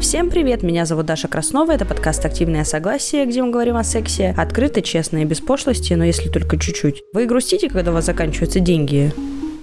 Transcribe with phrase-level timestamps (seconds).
[0.00, 4.32] Всем привет, меня зовут Даша Краснова, это подкаст «Активное согласие», где мы говорим о сексе
[4.36, 7.02] открыто, честно и без пошлости, но если только чуть-чуть.
[7.12, 9.12] Вы грустите, когда у вас заканчиваются деньги?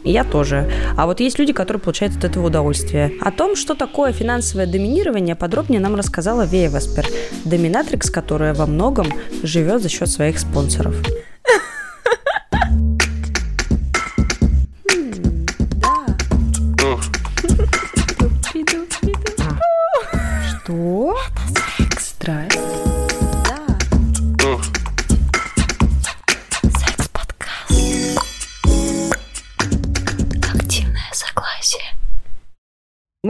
[0.04, 0.70] я тоже.
[0.98, 3.14] А вот есть люди, которые получают от этого удовольствие.
[3.22, 7.08] О том, что такое финансовое доминирование, подробнее нам рассказала Вея Веспер,
[7.46, 9.08] доминатрикс, которая во многом
[9.42, 10.96] живет за счет своих спонсоров.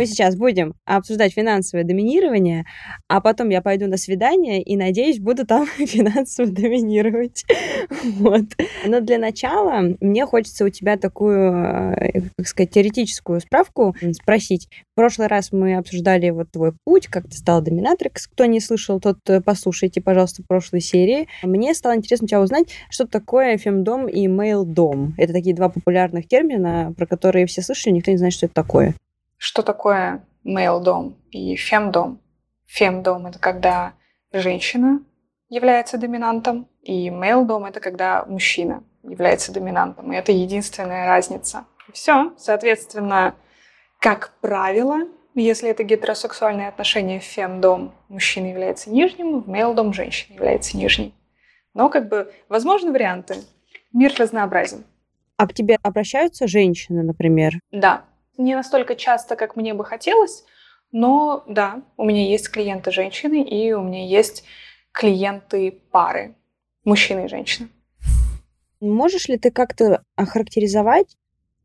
[0.05, 2.65] Мы сейчас будем обсуждать финансовое доминирование,
[3.07, 7.43] а потом я пойду на свидание и, надеюсь, буду там финансово доминировать.
[8.03, 8.43] Вот.
[8.85, 14.67] Но для начала мне хочется у тебя такую, э, как сказать, теоретическую справку спросить.
[14.91, 18.27] В прошлый раз мы обсуждали вот твой путь, как ты стал доминатрикс.
[18.27, 21.27] Кто не слышал, тот э, послушайте, пожалуйста, прошлой серии.
[21.41, 25.15] Мне стало интересно тебя узнать, что такое фемдом и мейл-дом.
[25.17, 28.93] Это такие два популярных термина, про которые все слышали, никто не знает, что это такое.
[29.37, 32.21] Что такое male-дом и фемдом?
[32.65, 33.93] Фемдом— это когда
[34.31, 35.01] женщина
[35.49, 40.11] является доминантом, и male-дом— это когда мужчина является доминантом.
[40.11, 41.65] И это единственная разница.
[41.93, 43.35] Все, соответственно,
[43.99, 51.13] как правило, если это гетеросексуальные отношения, фемдом мужчина является нижним, в мейлдом женщина является нижней.
[51.73, 53.35] Но как бы возможны варианты.
[53.91, 54.85] Мир разнообразен.
[55.37, 57.59] А к тебе обращаются женщины, например?
[57.71, 58.05] Да,
[58.37, 60.43] не настолько часто, как мне бы хотелось,
[60.91, 64.43] но да, у меня есть клиенты женщины, и у меня есть
[64.91, 66.35] клиенты пары,
[66.83, 67.69] мужчина и женщина.
[68.79, 71.17] Можешь ли ты как-то охарактеризовать,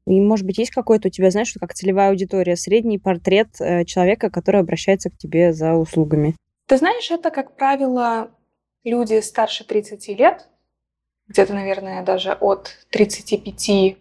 [0.06, 4.30] и, может быть, есть какой-то у тебя, знаешь, как целевая аудитория, средний портрет э, человека,
[4.30, 6.34] который обращается к тебе за услугами?
[6.66, 8.30] Ты знаешь, это, как правило,
[8.82, 10.48] люди старше 30 лет,
[11.28, 13.98] где-то, наверное, даже от 35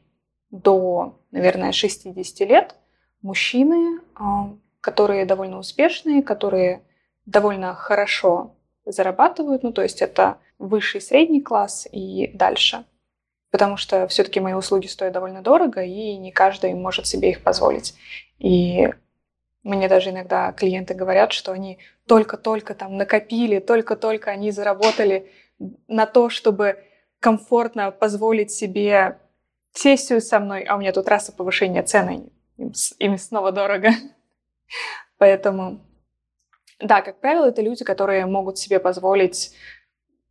[0.51, 2.75] до, наверное, 60 лет
[3.21, 6.81] мужчины, а, которые довольно успешные, которые
[7.25, 8.55] довольно хорошо
[8.85, 12.85] зарабатывают, ну то есть это высший средний класс и дальше.
[13.51, 17.95] Потому что все-таки мои услуги стоят довольно дорого, и не каждый может себе их позволить.
[18.37, 18.89] И
[19.63, 25.31] мне даже иногда клиенты говорят, что они только-только там накопили, только-только они заработали
[25.87, 26.83] на то, чтобы
[27.19, 29.17] комфортно позволить себе
[29.73, 33.89] сессию со мной, а у меня тут раз и повышение цены, им, им снова дорого.
[35.17, 35.79] Поэтому,
[36.79, 39.53] да, как правило, это люди, которые могут себе позволить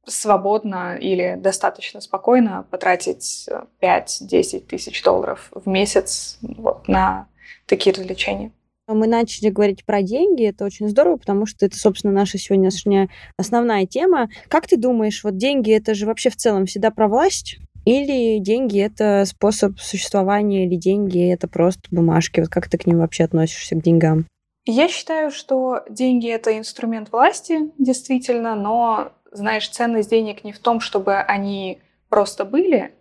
[0.07, 3.49] свободно или достаточно спокойно потратить
[3.83, 7.29] 5-10 тысяч долларов в месяц вот, на
[7.67, 8.53] такие развлечения.
[8.87, 13.85] Мы начали говорить про деньги, это очень здорово, потому что это, собственно, наша сегодняшняя основная
[13.85, 14.31] тема.
[14.49, 17.59] Как ты думаешь, вот деньги это же вообще в целом всегда про власть?
[17.89, 22.41] Или деньги— это способ существования, или деньги— это просто бумажки?
[22.41, 24.27] Вот как ты к ним вообще относишься, к деньгам?
[24.67, 30.81] Я считаю, что деньги— это инструмент власти, действительно, но, знаешь, ценность денег не в том,
[30.81, 31.79] чтобы они
[32.11, 32.93] просто были,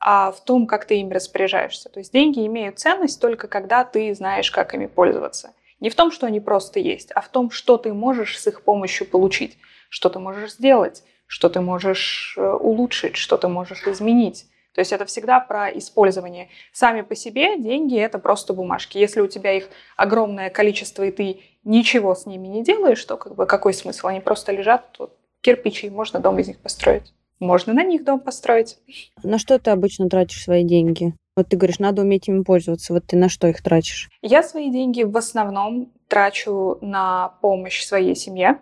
[0.00, 1.88] а в том, как ты ими распоряжаешься.
[1.88, 5.52] То есть деньги имеют ценность только когда ты знаешь, как ими пользоваться.
[5.78, 8.64] Не в том, что они просто есть, а в том, что ты можешь с их
[8.64, 9.56] помощью получить,
[9.88, 14.44] что ты можешь сделать, что ты можешь э, улучшить, что ты можешь изменить.
[14.74, 16.50] То есть это всегда про использование.
[16.74, 18.98] Сами по себе деньги это просто бумажки.
[18.98, 23.34] Если у тебя их огромное количество, и ты ничего с ними не делаешь, то как
[23.34, 24.08] бы какой смысл?
[24.08, 27.14] Они просто лежат, вот, кирпичи, можно дом из них построить.
[27.40, 28.76] Можно на них дом построить.
[29.22, 31.14] На что ты обычно тратишь свои деньги?
[31.34, 32.92] Вот ты говоришь, надо уметь ими пользоваться.
[32.92, 34.10] Вот ты на что их тратишь?
[34.20, 38.58] Я свои деньги в основном трачу на помощь своей семье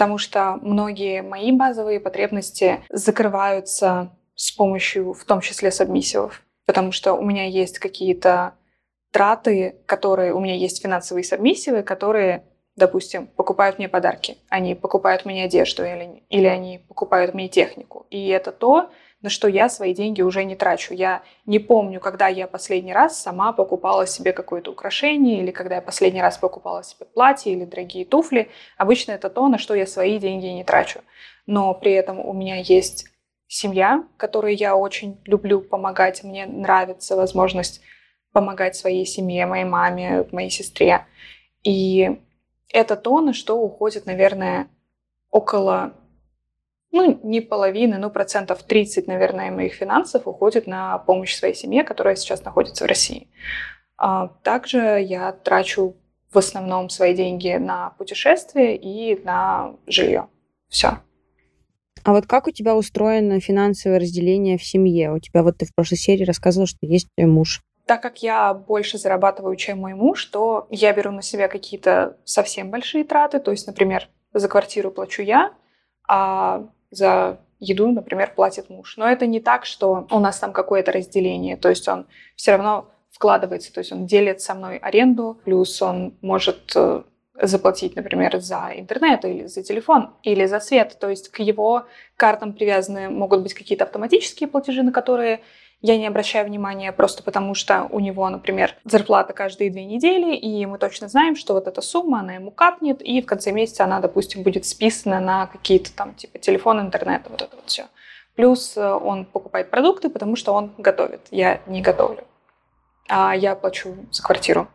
[0.00, 7.12] потому что многие мои базовые потребности закрываются с помощью, в том числе, сабмиссивов, потому что
[7.12, 8.54] у меня есть какие-то
[9.12, 12.44] траты, которые у меня есть финансовые сабмиссивы, которые,
[12.76, 18.06] допустим, покупают мне подарки, они покупают мне одежду или, или они покупают мне технику.
[18.08, 18.88] И это то,
[19.22, 20.94] на что я свои деньги уже не трачу.
[20.94, 25.82] Я не помню, когда я последний раз сама покупала себе какое-то украшение, или когда я
[25.82, 28.48] последний раз покупала себе платье или дорогие туфли.
[28.78, 31.00] Обычно это то, на что я свои деньги не трачу.
[31.46, 33.06] Но при этом у меня есть
[33.46, 36.24] семья, которой я очень люблю помогать.
[36.24, 37.82] Мне нравится возможность
[38.32, 41.06] помогать своей семье, моей маме, моей сестре.
[41.62, 42.20] И
[42.72, 44.68] это то, на что уходит, наверное,
[45.30, 45.92] около
[46.92, 52.16] ну, не половины, но процентов 30, наверное, моих финансов уходит на помощь своей семье, которая
[52.16, 53.28] сейчас находится в России.
[53.96, 55.96] А также я трачу
[56.32, 60.28] в основном свои деньги на путешествия и на жилье.
[60.68, 60.98] Все.
[62.02, 65.12] А вот как у тебя устроено финансовое разделение в семье?
[65.12, 67.60] У тебя вот ты в прошлой серии рассказывала, что есть муж.
[67.84, 72.70] Так как я больше зарабатываю, чем мой муж, то я беру на себя какие-то совсем
[72.70, 73.40] большие траты.
[73.40, 75.52] То есть, например, за квартиру плачу я,
[76.08, 78.96] а за еду, например, платит муж.
[78.96, 81.56] Но это не так, что у нас там какое-то разделение.
[81.56, 82.06] То есть он
[82.36, 87.02] все равно вкладывается, то есть он делит со мной аренду, плюс он может э,
[87.34, 90.96] заплатить, например, за интернет или за телефон, или за свет.
[90.98, 95.40] То есть к его картам привязаны могут быть какие-то автоматические платежи, на которые
[95.82, 100.66] я не обращаю внимания просто потому, что у него, например, зарплата каждые две недели, и
[100.66, 104.00] мы точно знаем, что вот эта сумма, она ему капнет, и в конце месяца она,
[104.00, 107.86] допустим, будет списана на какие-то там, типа, телефон, интернет, вот это вот все.
[108.36, 111.20] Плюс э, он покупает продукты, потому что он готовит.
[111.30, 112.24] Я не готовлю.
[113.08, 114.68] А я плачу за квартиру.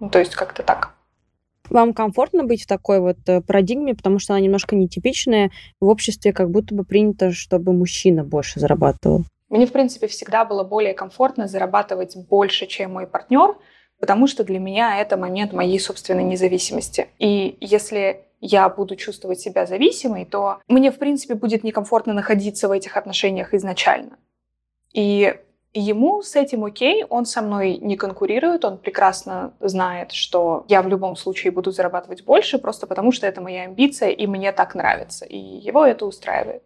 [0.00, 0.94] Ну, то есть как-то так.
[1.70, 5.50] Вам комфортно быть в такой вот э, парадигме, потому что она немножко нетипичная.
[5.80, 9.24] В обществе как будто бы принято, чтобы мужчина больше зарабатывал.
[9.48, 13.56] Мне, в принципе, всегда было более комфортно зарабатывать больше, чем мой партнер,
[14.00, 17.08] потому что для меня это момент моей собственной независимости.
[17.18, 22.72] И если я буду чувствовать себя зависимой, то мне, в принципе, будет некомфортно находиться в
[22.72, 24.18] этих отношениях изначально.
[24.92, 25.34] И
[25.72, 30.88] ему с этим окей, он со мной не конкурирует, он прекрасно знает, что я в
[30.88, 35.24] любом случае буду зарабатывать больше, просто потому что это моя амбиция, и мне так нравится,
[35.24, 36.62] и его это устраивает.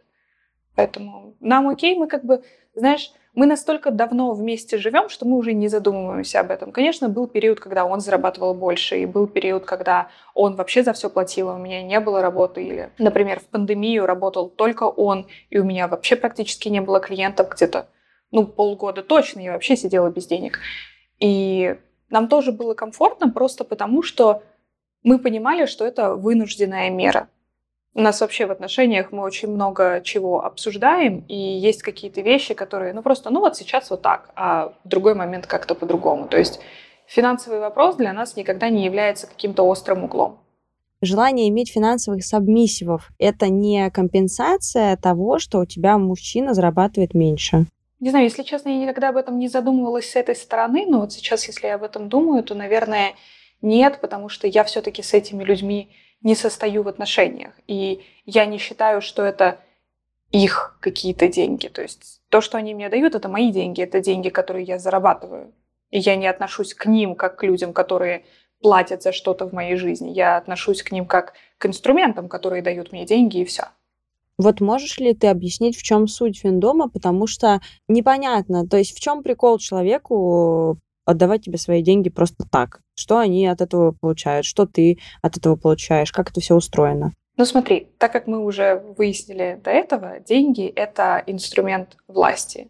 [0.74, 2.44] Поэтому нам окей, мы как бы
[2.78, 6.72] знаешь, мы настолько давно вместе живем, что мы уже не задумываемся об этом.
[6.72, 11.08] Конечно, был период, когда он зарабатывал больше, и был период, когда он вообще за все
[11.08, 12.64] платил, а у меня не было работы.
[12.64, 17.50] Или, например, в пандемию работал только он, и у меня вообще практически не было клиентов
[17.50, 17.86] где-то,
[18.30, 20.58] ну, полгода точно, я вообще сидела без денег.
[21.20, 21.78] И
[22.10, 24.42] нам тоже было комфортно просто потому, что
[25.02, 27.28] мы понимали, что это вынужденная мера.
[27.98, 32.92] У нас вообще в отношениях мы очень много чего обсуждаем, и есть какие-то вещи, которые,
[32.92, 36.28] ну просто, ну вот сейчас вот так, а в другой момент как-то по-другому.
[36.28, 36.60] То есть
[37.08, 40.38] финансовый вопрос для нас никогда не является каким-то острым углом.
[41.00, 47.66] Желание иметь финансовых сабмиссивов– это не компенсация того, что у тебя мужчина зарабатывает меньше.
[47.98, 51.12] Не знаю, если честно, я никогда об этом не задумывалась с этой стороны, но вот
[51.12, 53.14] сейчас, если я об этом думаю, то, наверное,
[53.60, 55.90] нет, потому что я все-таки с этими людьми
[56.22, 57.52] не состою в отношениях.
[57.66, 59.60] И я не считаю, что это
[60.30, 61.68] их какие-то деньги.
[61.68, 65.52] То есть то, что они мне дают, это мои деньги, это деньги, которые я зарабатываю.
[65.90, 68.24] И я не отношусь к ним как к людям, которые
[68.60, 70.10] платят за что-то в моей жизни.
[70.10, 73.68] Я отношусь к ним как к инструментам, которые дают мне деньги, и все.
[74.36, 79.00] Вот можешь ли ты объяснить, в чем суть финдома, потому что непонятно, то есть в
[79.00, 82.80] чем прикол человеку отдавать тебе свои деньги просто так?
[82.94, 84.44] Что они от этого получают?
[84.44, 86.12] Что ты от этого получаешь?
[86.12, 87.12] Как это все устроено?
[87.38, 92.68] Ну смотри, так как мы уже выяснили до этого, деньги— это инструмент власти.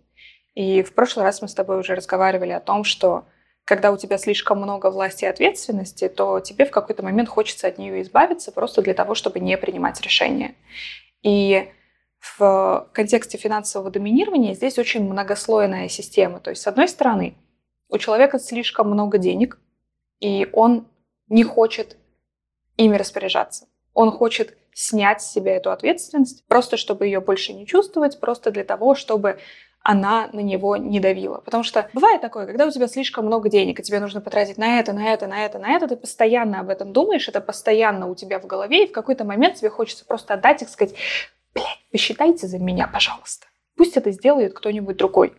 [0.55, 3.25] И в прошлый раз мы с тобой уже разговаривали о том, что
[3.65, 7.79] когда у тебя слишком много власти и ответственности, то тебе в какой-то момент хочется от
[7.79, 10.55] нее избавиться просто для того, чтобы не принимать решения.
[11.23, 11.69] И
[12.21, 16.41] в контексте финансового доминирования здесь очень многослойная система.
[16.41, 17.37] То есть, с одной стороны,
[17.89, 19.59] у человека слишком много денег,
[20.21, 20.87] и он
[21.29, 21.97] не хочет
[22.77, 23.67] ими распоряжаться.
[23.95, 28.65] Он хочет снять с себя эту ответственность, просто чтобы ее больше не чувствовать, просто для
[28.65, 29.39] того, чтобы
[29.83, 31.39] она на него не давила.
[31.39, 34.79] Потому что бывает такое, когда у тебя слишком много денег, и тебе нужно потратить на
[34.79, 38.15] это, на это, на это, на это, ты постоянно об этом думаешь, это постоянно у
[38.15, 40.95] тебя в голове, и в какой-то момент тебе хочется просто отдать и сказать,
[41.55, 43.47] блядь, посчитайте за меня, пожалуйста.
[43.77, 45.35] Пусть это сделает кто-нибудь другой.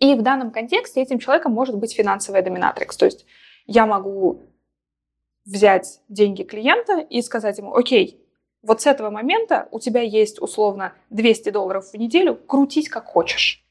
[0.00, 2.96] И в данном контексте этим человеком может быть финансовая доминатрикс.
[2.96, 3.26] То есть
[3.66, 4.42] я могу
[5.44, 8.20] взять деньги клиента и сказать ему, окей,
[8.62, 13.64] вот с этого момента у тебя есть условно 200 долларов в неделю, крутись как хочешь.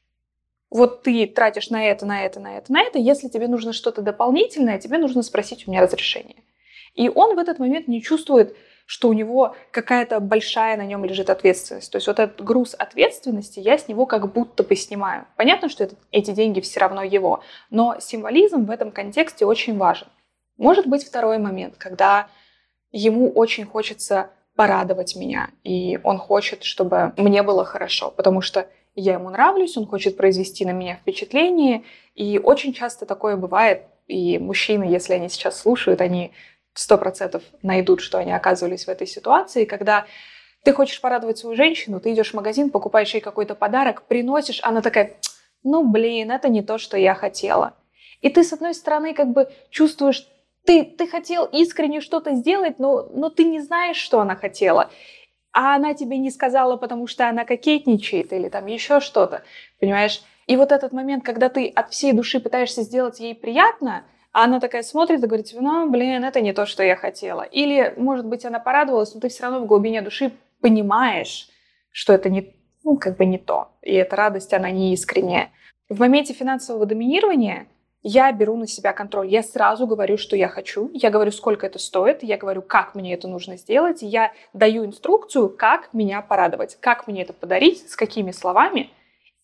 [0.70, 2.98] Вот ты тратишь на это, на это, на это, на это.
[2.98, 6.44] Если тебе нужно что-то дополнительное, тебе нужно спросить у меня разрешение.
[6.94, 8.56] И он в этот момент не чувствует
[8.90, 11.92] что у него какая-то большая на нем лежит ответственность.
[11.92, 15.26] То есть вот этот груз ответственности я с него как будто бы снимаю.
[15.36, 20.08] Понятно, что это, эти деньги все равно его, но символизм в этом контексте очень важен.
[20.56, 22.26] Может быть второй момент, когда
[22.90, 28.66] ему очень хочется порадовать меня, и он хочет, чтобы мне было хорошо, потому что
[28.96, 31.84] я ему нравлюсь, он хочет произвести на меня впечатление,
[32.16, 36.32] и очень часто такое бывает, и мужчины, если они сейчас слушают, они
[36.74, 40.06] сто процентов найдут, что они оказывались в этой ситуации, когда
[40.64, 44.82] ты хочешь порадовать свою женщину, ты идешь в магазин, покупаешь ей какой-то подарок, приносишь, она
[44.82, 45.16] такая,
[45.62, 47.74] ну блин, это не то, что я хотела.
[48.20, 50.26] И ты, с одной стороны, как бы чувствуешь
[50.64, 54.90] ты, ты хотел искренне что-то сделать, но, но ты не знаешь, что она хотела.
[55.52, 59.42] А она тебе не сказала, потому что она кокетничает или там еще что-то,
[59.80, 60.22] понимаешь?
[60.46, 64.60] И вот этот момент, когда ты от всей души пытаешься сделать ей приятно, а она
[64.60, 67.42] такая смотрит и говорит, ну, блин, это не то, что я хотела.
[67.42, 71.48] Или, может быть, она порадовалась, но ты все равно в глубине души понимаешь,
[71.90, 73.68] что это не, ну, как бы не то.
[73.82, 75.50] И эта радость, она не искренняя.
[75.88, 77.66] В моменте финансового доминирования
[78.02, 79.28] я беру на себя контроль.
[79.28, 80.90] Я сразу говорю, что я хочу.
[80.94, 82.22] Я говорю, сколько это стоит.
[82.22, 83.98] Я говорю, как мне это нужно сделать.
[84.00, 88.90] Я даю инструкцию, как меня порадовать, как мне это подарить, с какими словами.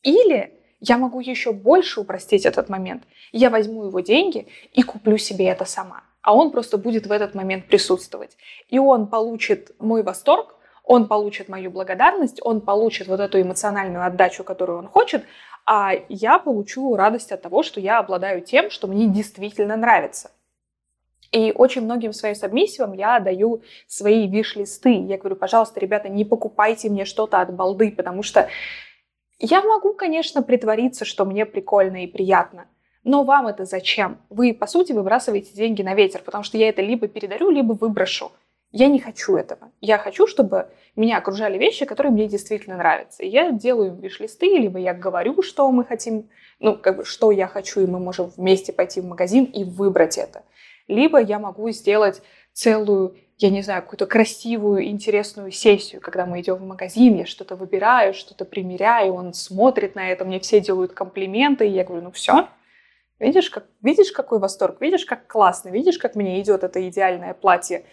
[0.02, 0.55] Или
[0.88, 3.05] я могу еще больше упростить этот момент.
[3.33, 6.02] Я возьму его деньги и куплю себе это сама.
[6.23, 8.37] А он просто будет в этот момент присутствовать.
[8.69, 14.45] И он получит мой восторг, он получит мою благодарность, он получит вот эту эмоциональную отдачу,
[14.45, 15.25] которую он хочет,
[15.64, 20.31] а я получу радость от того, что я обладаю тем, что мне действительно нравится.
[21.33, 24.93] И очень многим своим сабмиссивам я даю свои виш-листы.
[24.93, 28.49] Я говорю, пожалуйста, ребята, не покупайте мне что-то от балды, потому что
[29.38, 32.66] я могу, конечно, притвориться, что мне прикольно и приятно,
[33.05, 34.19] но вам это зачем?
[34.31, 38.33] Вы, по сути, выбрасываете деньги на ветер, потому что я это либо передарю, либо выброшу.
[38.73, 39.71] Я не хочу этого.
[39.81, 43.25] Я хочу, чтобы меня окружали вещи, которые мне действительно нравятся.
[43.25, 46.28] Я делаю виш-листы, либо я говорю, что мы хотим,
[46.59, 50.19] ну, как бы, что я хочу, и мы можем вместе пойти в магазин и выбрать
[50.19, 50.43] это.
[50.88, 56.57] Либо я могу сделать целую, я не знаю, какую-то красивую, интересную сессию, когда мы идем
[56.57, 61.66] в магазин, я что-то выбираю, что-то примеряю, он смотрит на это, мне все делают комплименты,
[61.66, 62.49] и я говорю, ну все,
[63.19, 67.85] видишь, как, видишь, какой восторг, видишь, как классно, видишь, как мне идет это идеальное платье,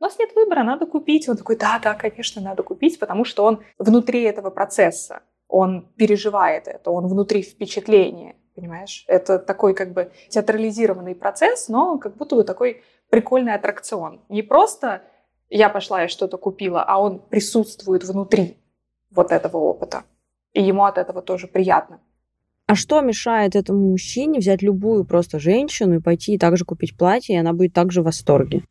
[0.00, 1.28] у нас нет выбора, надо купить.
[1.28, 6.68] Он такой, да, да, конечно, надо купить, потому что он внутри этого процесса, он переживает
[6.68, 9.04] это, он внутри впечатления, понимаешь?
[9.08, 14.20] Это такой как бы театрализированный процесс, но как будто бы такой прикольный аттракцион.
[14.28, 15.02] Не просто
[15.50, 18.56] я пошла и что-то купила, а он присутствует внутри
[19.10, 20.04] вот этого опыта.
[20.52, 22.00] И ему от этого тоже приятно.
[22.66, 27.34] А что мешает этому мужчине взять любую просто женщину и пойти и также купить платье,
[27.34, 28.62] и она будет также в восторге?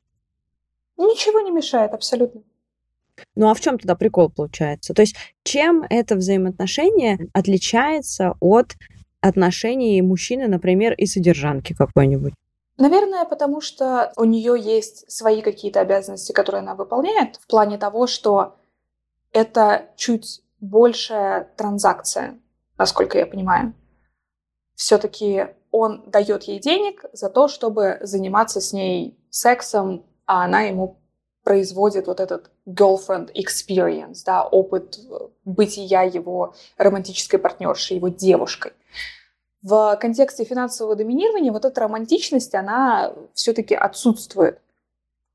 [0.97, 2.41] Ничего не мешает абсолютно.
[3.35, 4.93] Ну а в чем тогда прикол получается?
[4.93, 8.75] То есть чем это взаимоотношение отличается от
[9.19, 12.33] отношений мужчины, например, и содержанки какой-нибудь?
[12.79, 18.07] Наверное, потому что у нее есть свои какие-то обязанности, которые она выполняет, в плане того,
[18.07, 18.55] что
[19.33, 22.39] это чуть большая транзакция,
[22.77, 23.73] насколько я понимаю.
[24.75, 31.01] Все-таки он дает ей денег за то, чтобы заниматься с ней сексом, а она ему
[31.43, 38.71] производит вот этот girlfriend experience, да, опыт э, бытия его романтической партнершей, его девушкой.
[39.61, 44.61] В контексте финансового доминирования вот эта романтичность, она все-таки отсутствует.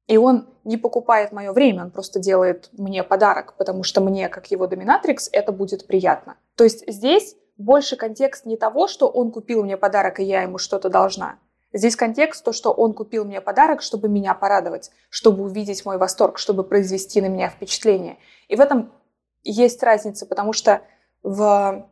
[0.07, 4.50] И он не покупает мое время, он просто делает мне подарок, потому что мне, как
[4.50, 6.37] его доминатрикс, это будет приятно.
[6.57, 10.59] То есть здесь больше контекст не того, что он купил мне подарок, и я ему
[10.59, 11.38] что-то должна,
[11.75, 16.38] Здесь контекст то, что он купил мне подарок, чтобы меня порадовать, чтобы увидеть мой восторг,
[16.38, 18.16] чтобы произвести на меня впечатление.
[18.47, 18.93] И в этом
[19.43, 20.83] есть разница, потому что
[21.25, 21.85] в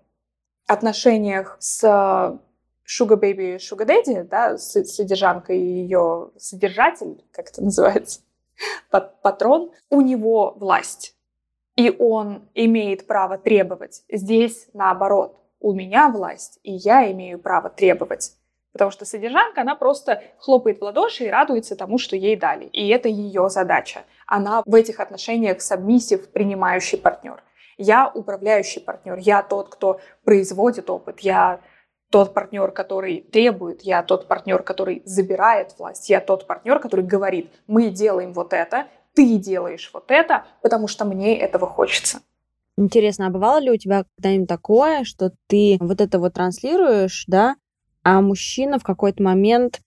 [0.67, 8.21] отношениях с Sugar Baby, Sugar Daddy, да, с содержанкой и ее содержатель, как это называется,
[8.91, 11.17] патрон, у него власть.
[11.77, 14.03] И он имеет право требовать.
[14.11, 15.39] Здесь наоборот.
[15.59, 18.33] У меня власть, и я имею право требовать.
[18.73, 22.65] Потому что содержанка, она просто хлопает в ладоши и радуется тому, что ей дали.
[22.67, 24.05] И это ее задача.
[24.27, 27.43] Она в этих отношениях сабмиссив, принимающий партнер.
[27.79, 29.19] Я управляющий партнер.
[29.19, 31.21] Я тот, кто производит опыт.
[31.21, 31.61] Я
[32.11, 33.83] тот партнер, который требует.
[33.83, 36.11] Я тот партнер, который забирает власть.
[36.11, 41.05] Я тот партнер, который говорит, мы делаем вот это, ты делаешь вот это, потому что
[41.05, 42.21] мне этого хочется.
[42.77, 47.57] Интересно, а бывало ли у тебя когда-нибудь такое, что ты вот это вот транслируешь, да,
[48.03, 49.81] а мужчина в какой-то момент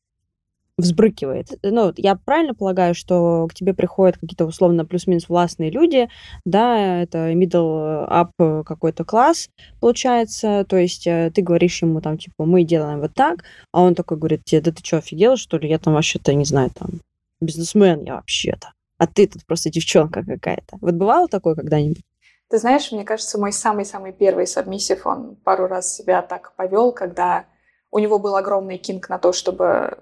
[0.77, 1.47] взбрыкивает.
[1.63, 6.09] Ну, я правильно полагаю, что к тебе приходят какие-то условно плюс-минус властные люди,
[6.43, 12.45] да, это middle up какой-то класс получается, то есть э, ты говоришь ему там, типа,
[12.45, 15.69] мы делаем вот так, а он такой говорит тебе, да ты что, офигел, что ли,
[15.69, 17.01] я там вообще-то, не знаю, там,
[17.39, 20.77] бизнесмен я вообще-то, а ты тут просто девчонка какая-то.
[20.81, 22.01] Вот бывало такое когда-нибудь?
[22.49, 27.45] Ты знаешь, мне кажется, мой самый-самый первый сабмиссив, он пару раз себя так повел, когда
[27.91, 29.97] у него был огромный кинг на то, чтобы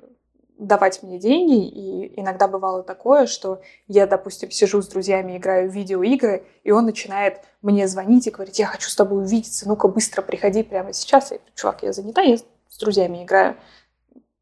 [0.57, 5.73] давать мне деньги, и иногда бывало такое, что я, допустим, сижу с друзьями, играю в
[5.73, 10.21] видеоигры, и он начинает мне звонить и говорить, я хочу с тобой увидеться, ну-ка быстро
[10.21, 11.31] приходи прямо сейчас.
[11.31, 13.55] Я говорю, чувак, я занята, я с друзьями играю,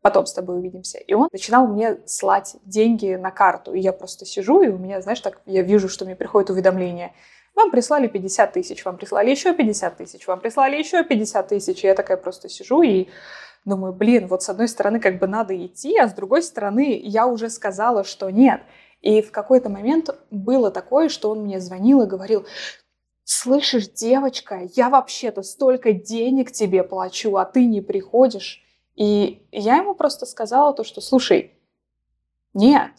[0.01, 0.97] потом с тобой увидимся.
[0.97, 3.73] И он начинал мне слать деньги на карту.
[3.73, 7.13] И я просто сижу, и у меня, знаешь, так я вижу, что мне приходит уведомление.
[7.55, 11.83] Вам прислали 50 тысяч, вам прислали еще 50 тысяч, вам прислали еще 50 тысяч.
[11.83, 13.09] И я такая просто сижу и
[13.65, 17.27] думаю, блин, вот с одной стороны как бы надо идти, а с другой стороны я
[17.27, 18.61] уже сказала, что нет.
[19.01, 22.45] И в какой-то момент было такое, что он мне звонил и говорил,
[23.23, 28.63] слышишь, девочка, я вообще-то столько денег тебе плачу, а ты не приходишь.
[28.95, 31.53] И я ему просто сказала то, что, слушай,
[32.53, 32.91] нет,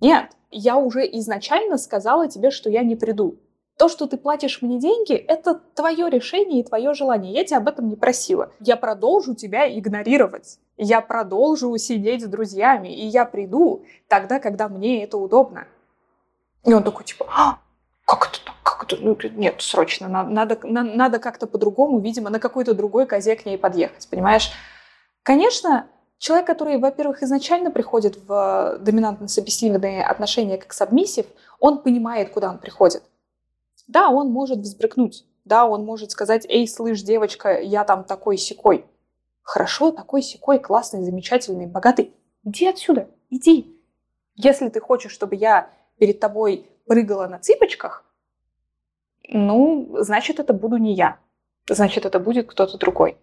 [0.00, 3.38] нет, я уже изначально сказала тебе, что я не приду.
[3.76, 7.32] То, что ты платишь мне деньги, это твое решение и твое желание.
[7.32, 8.52] Я тебя об этом не просила.
[8.60, 10.58] Я продолжу тебя игнорировать.
[10.76, 15.66] Я продолжу сидеть с друзьями, и я приду тогда, когда мне это удобно.
[16.64, 17.58] И он такой, типа, а,
[18.04, 18.54] как это так?
[18.62, 19.02] Как это?
[19.02, 23.58] Ну, нет, срочно, надо, надо, надо как-то по-другому, видимо, на какой-то другой козе к ней
[23.58, 24.52] подъехать, понимаешь?
[25.22, 25.86] Конечно,
[26.18, 31.26] человек, который, во-первых, изначально приходит в доминантно-субъективные отношения как сабмиссив,
[31.60, 33.02] он понимает, куда он приходит.
[33.86, 35.26] Да, он может взбрыкнуть.
[35.44, 38.86] Да, он может сказать, эй, слышь, девочка, я там такой секой.
[39.42, 42.14] Хорошо, такой секой, классный, замечательный, богатый.
[42.44, 43.78] Иди отсюда, иди.
[44.36, 48.04] Если ты хочешь, чтобы я перед тобой прыгала на цыпочках,
[49.28, 51.18] ну, значит, это буду не я.
[51.68, 53.18] Значит, это будет кто-то другой.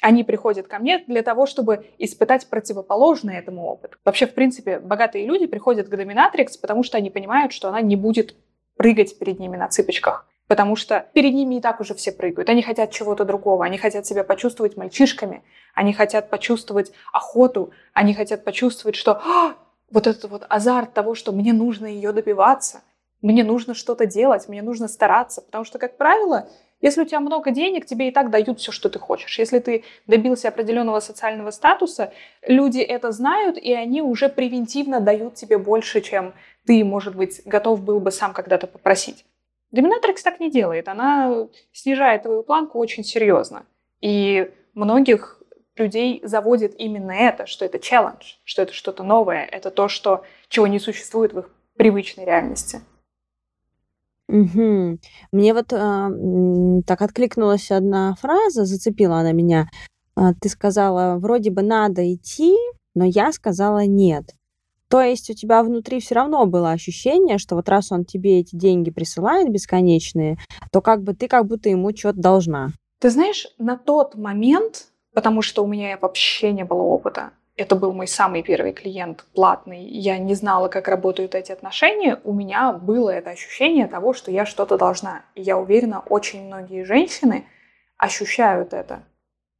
[0.00, 3.98] Они приходят ко мне для того, чтобы испытать противоположный этому опыт.
[4.04, 7.96] Вообще, в принципе, богатые люди приходят к доминатрикс, потому что они понимают, что она не
[7.96, 8.34] будет
[8.76, 10.26] прыгать перед ними на цыпочках.
[10.46, 12.48] Потому что перед ними и так уже все прыгают.
[12.48, 13.64] Они хотят чего-то другого.
[13.64, 15.44] Они хотят себя почувствовать мальчишками.
[15.74, 17.70] Они хотят почувствовать охоту.
[17.92, 19.54] Они хотят почувствовать, что а,
[19.92, 22.82] вот этот вот азарт того, что мне нужно ее добиваться.
[23.22, 25.40] Мне нужно что-то делать, мне нужно стараться.
[25.40, 26.48] Потому что, как правило,
[26.80, 29.38] если у тебя много денег, тебе и так дают все, что ты хочешь.
[29.38, 32.12] Если ты добился определенного социального статуса,
[32.46, 36.32] люди это знают, и они уже превентивно дают тебе больше, чем
[36.66, 39.24] ты, может быть, готов был бы сам когда-то попросить.
[39.72, 40.88] Доминатрикс так не делает.
[40.88, 43.66] Она снижает твою планку очень серьезно.
[44.00, 45.42] И многих
[45.76, 50.66] людей заводит именно это, что это челлендж, что это что-то новое, это то, что, чего
[50.66, 52.82] не существует в их привычной реальности.
[54.30, 54.98] Угу.
[55.32, 59.68] Мне вот э, так откликнулась одна фраза, зацепила она меня.
[60.16, 62.54] Э, ты сказала, вроде бы надо идти,
[62.94, 64.34] но я сказала нет.
[64.88, 68.54] То есть у тебя внутри все равно было ощущение, что вот раз он тебе эти
[68.54, 70.38] деньги присылает бесконечные,
[70.72, 72.68] то как бы ты как будто ему что-то должна.
[73.00, 77.92] Ты знаешь, на тот момент, потому что у меня вообще не было опыта, это был
[77.92, 83.10] мой самый первый клиент платный, я не знала, как работают эти отношения, у меня было
[83.10, 85.22] это ощущение того, что я что-то должна.
[85.34, 87.44] И я уверена, очень многие женщины
[87.96, 89.04] ощущают это.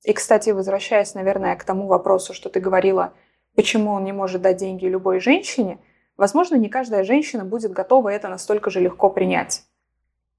[0.05, 3.13] И, кстати, возвращаясь, наверное, к тому вопросу, что ты говорила–
[3.55, 5.79] почему он не может дать деньги любой женщине,
[6.17, 9.65] возможно, не каждая женщина будет готова это настолько же легко принять.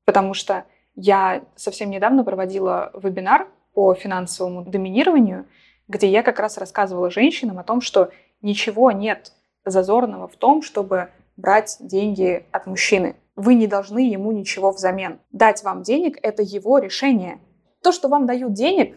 [0.06, 5.46] Потому что я совсем недавно проводила вебинар по финансовому доминированию,
[5.92, 9.34] где я как раз рассказывала женщинам о том, что ничего нет
[9.66, 13.16] зазорного в том, чтобы брать деньги от мужчины.
[13.36, 15.20] Вы не должны ему ничего взамен.
[15.32, 17.40] Дать вам денег– это его решение.
[17.84, 18.96] То, что вам дают денег,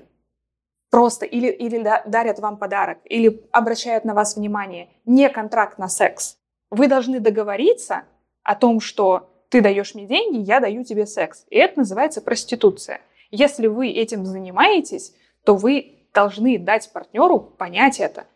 [0.91, 6.39] просто или, или дарят вам подарок, или обращают на вас внимание, не контракт на секс.
[6.71, 8.05] Вы должны договориться
[8.43, 11.45] о том, что ты даешь мне деньги, я даю тебе секс.
[11.51, 13.01] И это называется проституция.
[13.31, 18.27] Если вы этим занимаетесь, то вы должны дать партнеру понять это.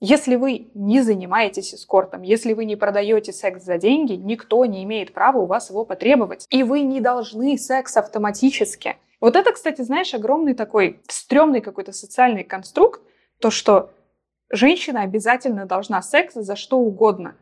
[0.00, 5.12] Если вы не занимаетесь эскортом, если вы не продаете секс за деньги, никто не имеет
[5.12, 6.46] права у вас его потребовать.
[6.50, 8.96] И вы не должны секс автоматически.
[9.20, 13.02] Вот это, кстати, знаешь, огромный такой стрёмный какой-то социальный конструкт,
[13.40, 13.90] то, что
[14.50, 17.36] женщина обязательно должна секс за что угодно.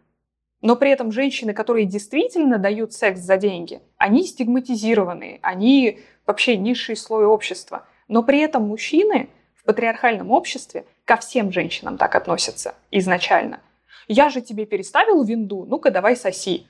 [0.63, 6.97] Но при этом женщины, которые действительно дают секс за деньги, они стигматизированы, они вообще низший
[6.97, 7.87] слой общества.
[8.09, 13.61] Но при этом мужчины в патриархальном обществе ко всем женщинам так относятся изначально.
[14.09, 16.67] Я же тебе переставил винду, ну-ка давай соси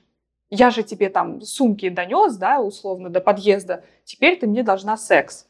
[0.50, 5.46] я же тебе там сумки донес, да, условно, до подъезда, теперь ты мне должна секс.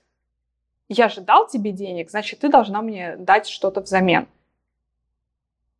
[0.88, 4.26] Я же дал тебе денег, значит, ты должна мне дать что-то взамен.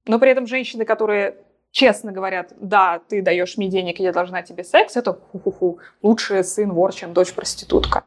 [0.04, 1.36] Но при этом женщины, которые
[1.70, 6.72] честно говорят, да, ты даешь мне денег, я должна тебе секс, это ху-ху-ху, лучший сын
[6.72, 8.04] вор, чем дочь проститутка.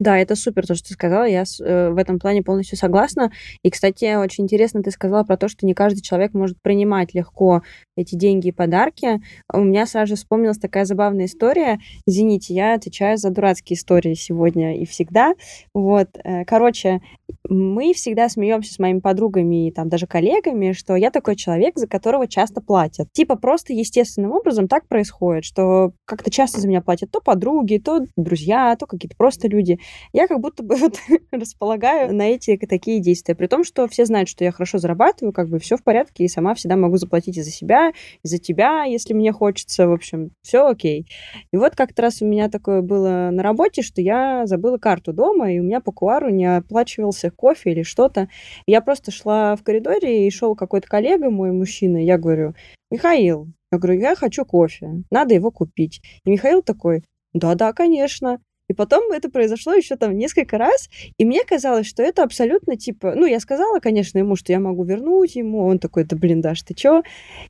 [0.00, 1.24] Да, это супер, то, что ты сказала.
[1.24, 3.30] Я э, в этом плане полностью согласна.
[3.62, 7.62] И, кстати, очень интересно ты сказала про то, что не каждый человек может принимать легко
[8.00, 9.20] эти деньги и подарки,
[9.52, 11.80] у меня сразу вспомнилась такая забавная история.
[12.06, 15.34] Извините, я отвечаю за дурацкие истории сегодня и всегда.
[15.74, 17.00] Вот, э, короче,
[17.48, 21.86] мы всегда смеемся с моими подругами и там даже коллегами, что я такой человек, за
[21.86, 23.12] которого часто платят.
[23.12, 28.06] Типа просто естественным образом так происходит, что как-то часто за меня платят то подруги, то
[28.16, 29.78] друзья, то какие-то просто люди.
[30.12, 30.98] Я как будто бы вот
[31.30, 33.34] располагаю на эти такие действия.
[33.34, 36.28] При том, что все знают, что я хорошо зарабатываю, как бы все в порядке, и
[36.28, 37.89] сама всегда могу заплатить и за себя,
[38.22, 39.88] и за тебя, если мне хочется.
[39.88, 41.06] В общем, все окей.
[41.52, 45.52] И вот как-то раз у меня такое было на работе, что я забыла карту дома,
[45.52, 48.28] и у меня по куару не оплачивался кофе или что-то.
[48.66, 52.54] Я просто шла в коридоре, и шел какой-то коллега мой, мужчина, я говорю,
[52.90, 56.00] Михаил, я говорю, я хочу кофе, надо его купить.
[56.24, 58.40] И Михаил такой, да-да, конечно.
[58.70, 63.14] И потом это произошло еще там несколько раз, и мне казалось, что это абсолютно типа...
[63.16, 66.62] Ну, я сказала, конечно, ему, что я могу вернуть ему, он такой, да блин, Даш,
[66.62, 67.02] ты чё?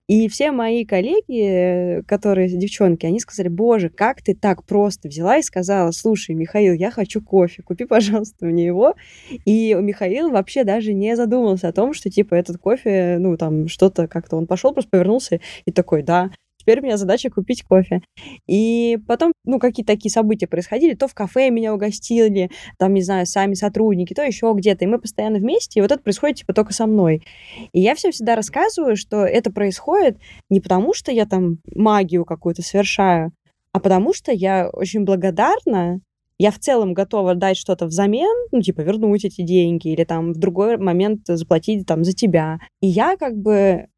[0.09, 5.43] И все мои коллеги, которые девчонки, они сказали, боже, как ты так просто взяла и
[5.43, 8.95] сказала, слушай, Михаил, я хочу кофе, купи, пожалуйста, мне его.
[9.45, 14.09] И Михаил вообще даже не задумался о том, что типа этот кофе, ну, там что-то
[14.09, 16.31] как-то он пошел, просто повернулся и такой, да,
[16.71, 18.01] Теперь у меня задача купить кофе.
[18.47, 20.95] И потом, ну, какие-то такие события происходили.
[20.95, 24.85] То в кафе меня угостили, там, не знаю, сами сотрудники, то еще где-то.
[24.85, 27.25] И мы постоянно вместе, и вот это происходит, типа, только со мной.
[27.73, 32.63] И я всем всегда рассказываю, что это происходит не потому, что я там магию какую-то
[32.63, 33.33] совершаю,
[33.73, 36.01] а потому что я очень благодарна
[36.39, 40.39] я в целом готова дать что-то взамен, ну, типа, вернуть эти деньги или там в
[40.39, 42.61] другой момент заплатить там за тебя.
[42.81, 43.89] И я как бы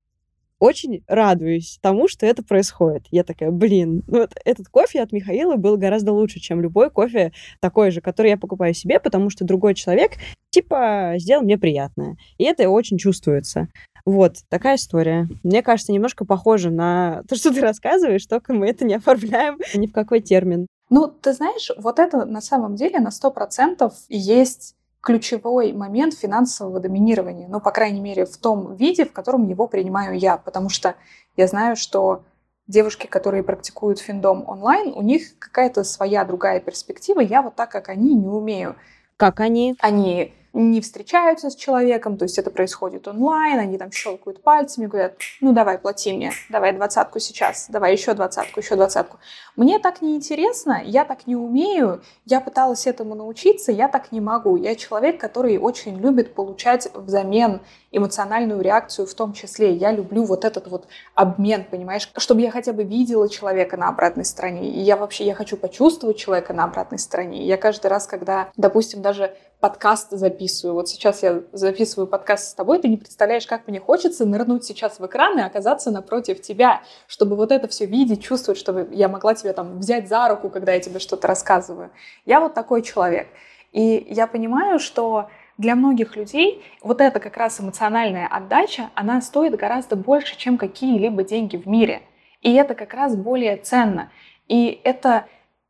[0.62, 3.07] очень радуюсь тому, что это происходит.
[3.11, 7.33] Я такая, блин, ну вот этот кофе от Михаила был гораздо лучше, чем любой кофе
[7.59, 10.12] такой же, который я покупаю себе, потому что другой человек,
[10.51, 12.16] типа, сделал мне приятное.
[12.38, 13.66] И это очень чувствуется.
[14.05, 15.29] Вот, такая история.
[15.42, 19.88] Мне кажется, немножко похоже на то, что ты рассказываешь, только мы это не оформляем ни
[19.88, 20.68] в какой термин.
[20.90, 26.81] Ну, ты знаешь, вот это на самом деле на сто процентов есть ключевой момент финансового
[26.81, 30.95] доминирования, ну, по крайней мере, в том виде, в котором его принимаю я, потому что
[31.37, 32.25] я знаю, что
[32.69, 37.88] девушки, которые практикуют финдом онлайн, у них какая-то своя другая перспектива, я вот так, как
[37.88, 38.77] они, не умею.
[39.17, 39.75] Как они?
[39.81, 45.15] Они не встречаются с человеком, то есть это происходит онлайн, они там щелкают пальцами, говорят,
[45.41, 49.19] ну давай, плати мне, давай двадцатку сейчас, давай еще двадцатку, еще двадцатку.
[49.57, 54.21] Мне так не интересно, я так не умею, я пыталась этому научиться, я так не
[54.21, 54.57] могу.
[54.57, 57.61] Я человек, который очень любит получать взамен
[57.91, 59.75] эмоциональную реакцию в том числе.
[59.75, 64.25] Я люблю вот этот вот обмен, понимаешь, чтобы я хотя бы видела человека на обратной
[64.25, 64.71] стороне.
[64.71, 67.45] И я вообще, я хочу почувствовать человека на обратной стороне.
[67.45, 70.75] Я каждый раз, когда, допустим, даже подкаст записываю.
[70.75, 74.98] Вот сейчас я записываю подкаст с тобой, ты не представляешь, как мне хочется нырнуть сейчас
[74.98, 79.37] в экран и оказаться напротив тебя, чтобы вот это все видеть, чувствовать, чтобы я могла
[79.37, 81.92] тебя там взять за руку, когда я тебе что-то рассказываю.
[82.27, 83.29] Я вот такой человек.
[83.70, 89.55] И я понимаю, что для многих людей вот эта как раз эмоциональная отдача, она стоит
[89.55, 92.03] гораздо больше, чем какие-либо деньги в мире.
[92.40, 94.11] И это как раз более ценно.
[94.48, 95.27] И это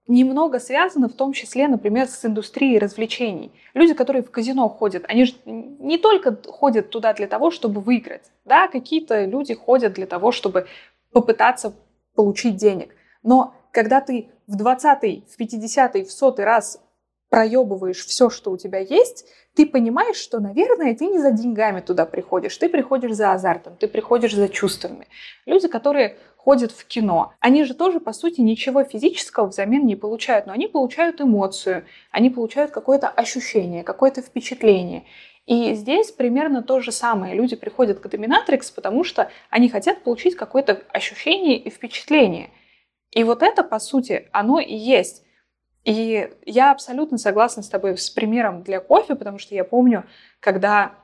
[0.08, 3.52] немного связано в том числе, например, с индустрией развлечений.
[3.74, 8.30] Люди, которые в казино ходят, они же не только ходят туда для того, чтобы выиграть.
[8.44, 10.66] Да, какие-то люди ходят для того, чтобы
[11.12, 11.72] попытаться
[12.14, 12.94] получить денег.
[13.22, 16.80] Но когда ты в 20-й, в 50-й, в 100 раз
[17.30, 22.04] проебываешь все, что у тебя есть, ты понимаешь, что, наверное, ты не за деньгами туда
[22.04, 25.06] приходишь, ты приходишь за азартом, ты приходишь за чувствами.
[25.46, 27.34] Люди, которые ходят в кино.
[27.38, 32.30] Они же тоже, по сути, ничего физического взамен не получают, но они получают эмоцию, они
[32.30, 35.04] получают какое-то ощущение, какое-то впечатление.
[35.46, 37.34] И здесь примерно то же самое.
[37.34, 42.50] Люди приходят к доминатрикс, потому что они хотят получить какое-то ощущение и впечатление.
[43.12, 45.24] И вот это, по сути, оно и есть.
[45.84, 50.04] И я абсолютно согласна с тобой с примером для кофе, потому что я помню,
[50.40, 50.94] когда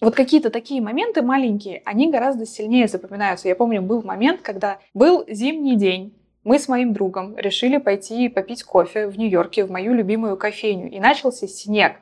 [0.00, 3.48] вот какие-то такие моменты маленькие, они гораздо сильнее запоминаются.
[3.48, 8.62] Я помню, был момент, когда был зимний день, мы с моим другом решили пойти попить
[8.62, 10.90] кофе в Нью-Йорке в мою любимую кофейню.
[10.90, 11.96] И начался снег.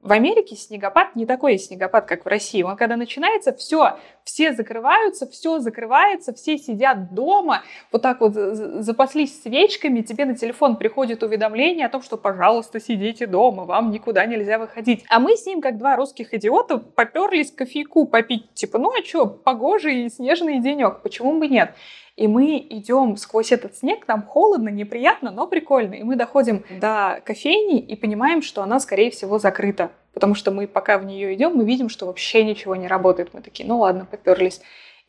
[0.00, 2.62] В Америке снегопад не такой снегопад, как в России.
[2.62, 3.98] Он когда начинается, все,
[4.30, 10.76] все закрываются, все закрывается, все сидят дома, вот так вот запаслись свечками, тебе на телефон
[10.76, 15.04] приходит уведомление о том, что, пожалуйста, сидите дома, вам никуда нельзя выходить.
[15.08, 19.26] А мы с ним, как два русских идиота, поперлись кофейку попить, типа, ну а что,
[19.26, 21.74] погожий и снежный денек, почему бы нет?
[22.14, 25.94] И мы идем сквозь этот снег, нам холодно, неприятно, но прикольно.
[25.94, 29.90] И мы доходим до кофейни и понимаем, что она, скорее всего, закрыта.
[30.12, 33.32] Потому что мы, пока в нее идем, мы видим, что вообще ничего не работает.
[33.32, 34.60] Мы такие, ну ладно, поперлись.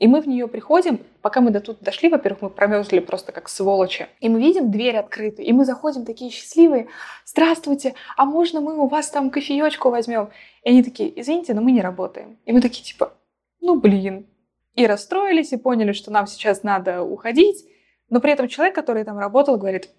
[0.01, 3.47] И мы в нее приходим, пока мы до тут дошли, во-первых, мы промерзли просто как
[3.47, 4.07] сволочи.
[4.19, 6.87] И мы видим дверь открытой, и мы заходим такие счастливые.
[7.23, 10.29] Здравствуйте, а можно мы у вас там кофеечку возьмем?
[10.63, 12.39] И они такие, извините, но мы не работаем.
[12.45, 13.13] И мы такие типа,
[13.59, 14.25] ну блин.
[14.73, 17.63] И расстроились, и поняли, что нам сейчас надо уходить.
[18.09, 19.91] Но при этом человек, который там работал, говорит,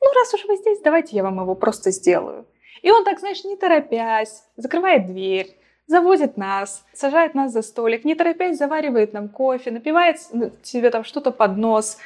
[0.00, 2.46] ну раз уж вы здесь, давайте я вам его просто сделаю.
[2.82, 8.14] И он так, знаешь, не торопясь, закрывает дверь, заводит нас, сажает нас за столик, не
[8.14, 10.20] торопясь заваривает нам кофе, напивает
[10.62, 11.98] себе там что-то под нос,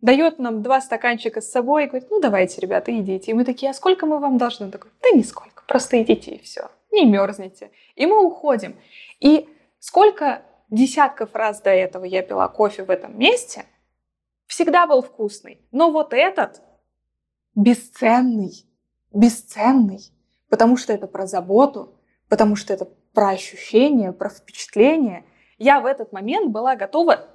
[0.00, 3.32] дает нам два стаканчика с собой и говорит, ну давайте, ребята, идите.
[3.32, 4.66] И мы такие, а сколько мы вам должны?
[4.66, 7.70] Он такой, да нисколько, просто идите и все, не мерзните.
[7.96, 8.76] И мы уходим.
[9.20, 9.48] И
[9.80, 13.64] сколько десятков раз до этого я пила кофе в этом месте,
[14.46, 15.60] всегда был вкусный.
[15.72, 16.62] Но вот этот
[17.54, 18.66] бесценный,
[19.12, 20.00] бесценный,
[20.48, 21.94] потому что это про заботу,
[22.28, 25.24] потому что это про ощущения, про впечатления.
[25.58, 27.26] Я в этот момент была готова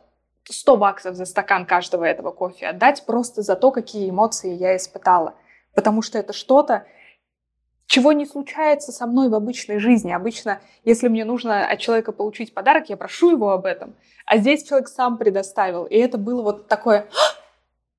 [0.44, 5.36] 100 баксов за стакан каждого этого кофе отдать просто за то, какие эмоции я испытала.
[5.74, 6.86] Потому что это что-то,
[7.86, 10.12] чего не случается со мной в обычной жизни.
[10.12, 13.96] Обычно, если мне нужно от человека получить подарок, я прошу его об этом.
[14.26, 15.86] А здесь человек сам предоставил.
[15.86, 17.08] И это было вот такое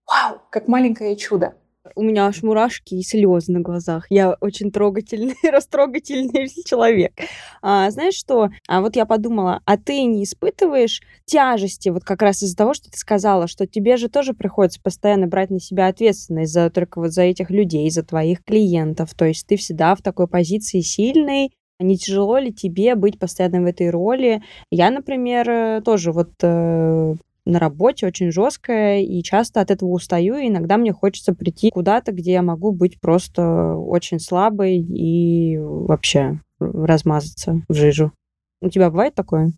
[0.06, 1.56] вау, как маленькое чудо.
[1.96, 4.06] У меня аж мурашки и слезы на глазах.
[4.08, 7.12] Я очень трогательный, растрогательный человек.
[7.60, 8.50] А, знаешь что?
[8.68, 12.90] А вот я подумала, а ты не испытываешь тяжести вот как раз из-за того, что
[12.90, 17.12] ты сказала, что тебе же тоже приходится постоянно брать на себя ответственность за только вот
[17.12, 19.14] за этих людей, за твоих клиентов.
[19.14, 23.66] То есть ты всегда в такой позиции сильной, не тяжело ли тебе быть постоянно в
[23.66, 24.42] этой роли?
[24.70, 30.36] Я, например, э, тоже вот э, на работе очень жесткая, и часто от этого устаю,
[30.36, 36.40] и иногда мне хочется прийти куда-то, где я могу быть просто очень слабой и вообще
[36.60, 38.12] размазаться в жижу.
[38.60, 39.52] У тебя бывает такое?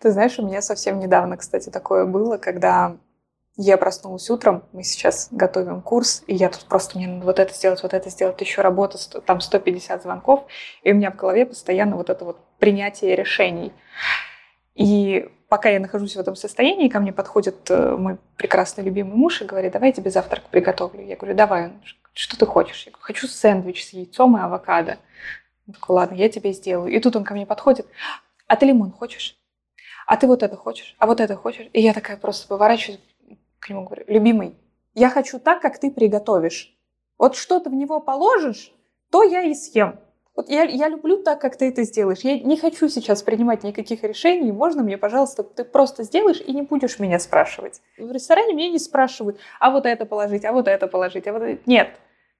[0.00, 2.96] Ты знаешь, у меня совсем недавно, кстати, такое было, когда
[3.56, 7.54] я проснулась утром, мы сейчас готовим курс, и я тут просто, мне надо вот это
[7.54, 10.44] сделать, вот это сделать, еще работа, там 150 звонков,
[10.82, 13.72] и у меня в голове постоянно вот это вот принятие решений.
[14.74, 19.40] И пока я нахожусь в этом состоянии, ко мне подходит э, мой прекрасный любимый муж
[19.40, 21.04] и говорит, давай я тебе завтрак приготовлю.
[21.04, 21.72] Я говорю, давай.
[22.12, 22.84] что ты хочешь?
[22.86, 24.98] Я говорю, хочу сэндвич с яйцом и авокадо.
[25.68, 26.92] Он такой, ладно, я тебе сделаю.
[26.92, 27.86] И тут он ко мне подходит,
[28.46, 29.36] а ты лимон хочешь?
[30.06, 30.96] А ты вот это хочешь?
[30.98, 31.68] А вот это хочешь?
[31.72, 33.00] И я такая просто поворачиваюсь
[33.58, 34.56] к нему, говорю, любимый,
[34.94, 36.76] я хочу так, как ты приготовишь.
[37.16, 38.72] Вот что ты в него положишь,
[39.10, 39.98] то я и съем.
[40.34, 42.20] Вот я, я люблю так, как ты это сделаешь.
[42.20, 44.50] Я не хочу сейчас принимать никаких решений.
[44.50, 47.80] Можно мне, пожалуйста, ты просто сделаешь и не будешь меня спрашивать.
[47.96, 51.42] В ресторане меня не спрашивают, а вот это положить, а вот это положить, а вот
[51.42, 51.62] это...
[51.66, 51.90] Нет.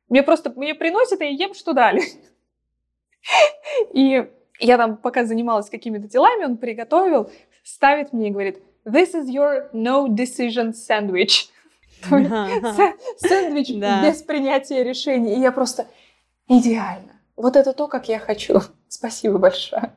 [0.09, 2.03] Мне просто, мне приносят, и я ем, что дали.
[3.95, 4.31] И
[4.61, 7.31] я там пока занималась какими-то делами, он приготовил,
[7.65, 11.49] ставит мне и говорит, this is your no decision sandwich.
[12.11, 15.37] Сэндвич без принятия решений.
[15.37, 15.87] И я просто
[16.49, 18.61] идеально вот это то, как я хочу.
[18.89, 19.95] Спасибо большое.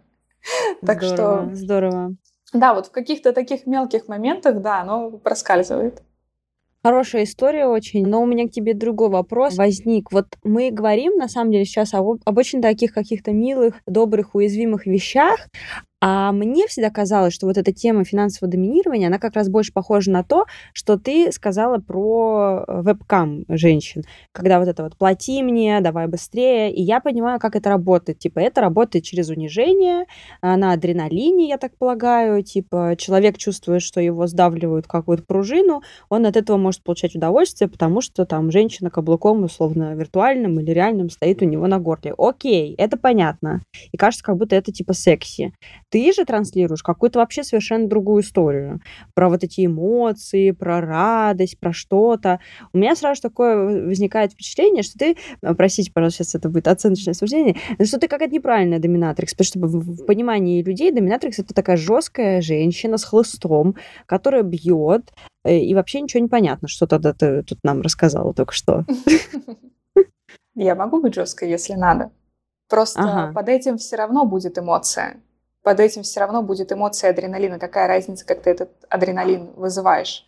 [0.85, 1.49] Так что...
[1.53, 2.15] Здорово.
[2.53, 6.01] Да, вот в каких-то таких мелких моментах, да, оно проскальзывает.
[6.83, 10.11] Хорошая история очень, но у меня к тебе другой вопрос возник.
[10.11, 14.85] Вот мы говорим, на самом деле, сейчас об, об очень таких каких-то милых, добрых, уязвимых
[14.85, 15.47] вещах,
[15.99, 20.11] а мне всегда казалось, что вот эта тема финансового доминирования, она как раз больше похожа
[20.11, 25.81] на то, что ты сказала про э, вебкам женщин, когда вот это вот «плати мне,
[25.81, 28.19] давай быстрее», и я понимаю, как это работает.
[28.19, 30.05] Типа это работает через унижение,
[30.41, 36.27] а, на адреналине, я так полагаю, типа человек чувствует, что его сдавливают какую-то пружину, он
[36.27, 41.41] от этого может получать удовольствие, потому что там женщина каблуком, условно, виртуальным или реальным стоит
[41.41, 42.13] у него на горле.
[42.17, 43.63] Окей, это понятно.
[43.91, 45.53] И кажется, как будто это типа секси.
[45.89, 48.81] Ты же транслируешь какую-то вообще совершенно другую историю.
[49.13, 52.39] Про вот эти эмоции, про радость, про что-то.
[52.73, 57.13] У меня сразу такое возникает впечатление, что ты, э, простите, пожалуйста, сейчас это будет оценочное
[57.13, 62.41] суждение, что ты какая-то неправильная доминатрикс, потому что в понимании людей доминатрикс это такая жесткая
[62.41, 65.13] женщина с хлыстом, которая бьет,
[65.45, 68.85] э, и вообще ничего не понятно, что тогда ты тут нам рассказала только что.
[70.55, 72.11] Я могу быть жесткой, если надо.
[72.67, 73.33] Просто ага.
[73.33, 75.21] под этим все равно будет эмоция
[75.63, 77.59] под этим все равно будет эмоция адреналина.
[77.59, 80.25] Какая разница, как ты этот адреналин вызываешь?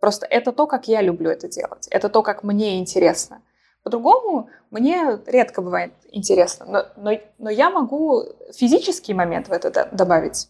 [0.00, 1.86] Просто это то, как я люблю это делать.
[1.90, 3.40] Это то, как мне интересно.
[3.82, 6.66] По-другому мне редко бывает интересно.
[6.66, 10.48] Но, но, но я могу физический момент в это добавить.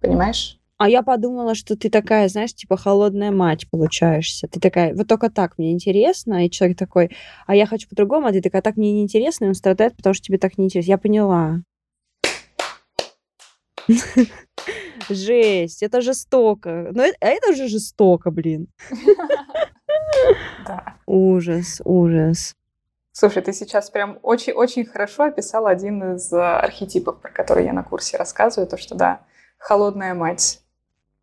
[0.00, 0.58] Понимаешь?
[0.78, 4.46] А я подумала, что ты такая, знаешь, типа холодная мать получаешься.
[4.46, 7.10] Ты такая, вот только так мне интересно, и человек такой,
[7.46, 10.24] а я хочу по-другому, а ты такая, так мне неинтересно, и он страдает, потому что
[10.24, 10.90] тебе так неинтересно.
[10.90, 11.62] Я поняла.
[15.08, 16.90] Жесть, это жестоко.
[16.92, 18.68] Но это, это же жестоко, блин.
[20.66, 20.96] Да.
[21.06, 22.54] Ужас, ужас.
[23.12, 27.82] Слушай, ты сейчас прям очень-очень хорошо описал один из э, архетипов, про который я на
[27.82, 29.20] курсе рассказываю, то, что да,
[29.56, 30.60] холодная мать.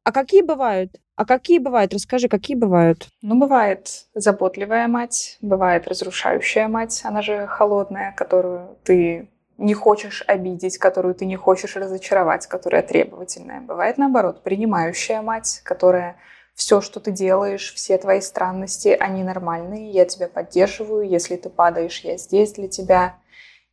[0.03, 0.95] А какие бывают?
[1.15, 1.93] А какие бывают?
[1.93, 3.07] Расскажи, какие бывают?
[3.21, 10.77] Ну, бывает заботливая мать, бывает разрушающая мать, она же холодная, которую ты не хочешь обидеть,
[10.77, 13.61] которую ты не хочешь разочаровать, которая требовательная.
[13.61, 16.17] Бывает наоборот, принимающая мать, которая
[16.55, 22.01] все, что ты делаешь, все твои странности, они нормальные, я тебя поддерживаю, если ты падаешь,
[22.01, 23.17] я здесь для тебя.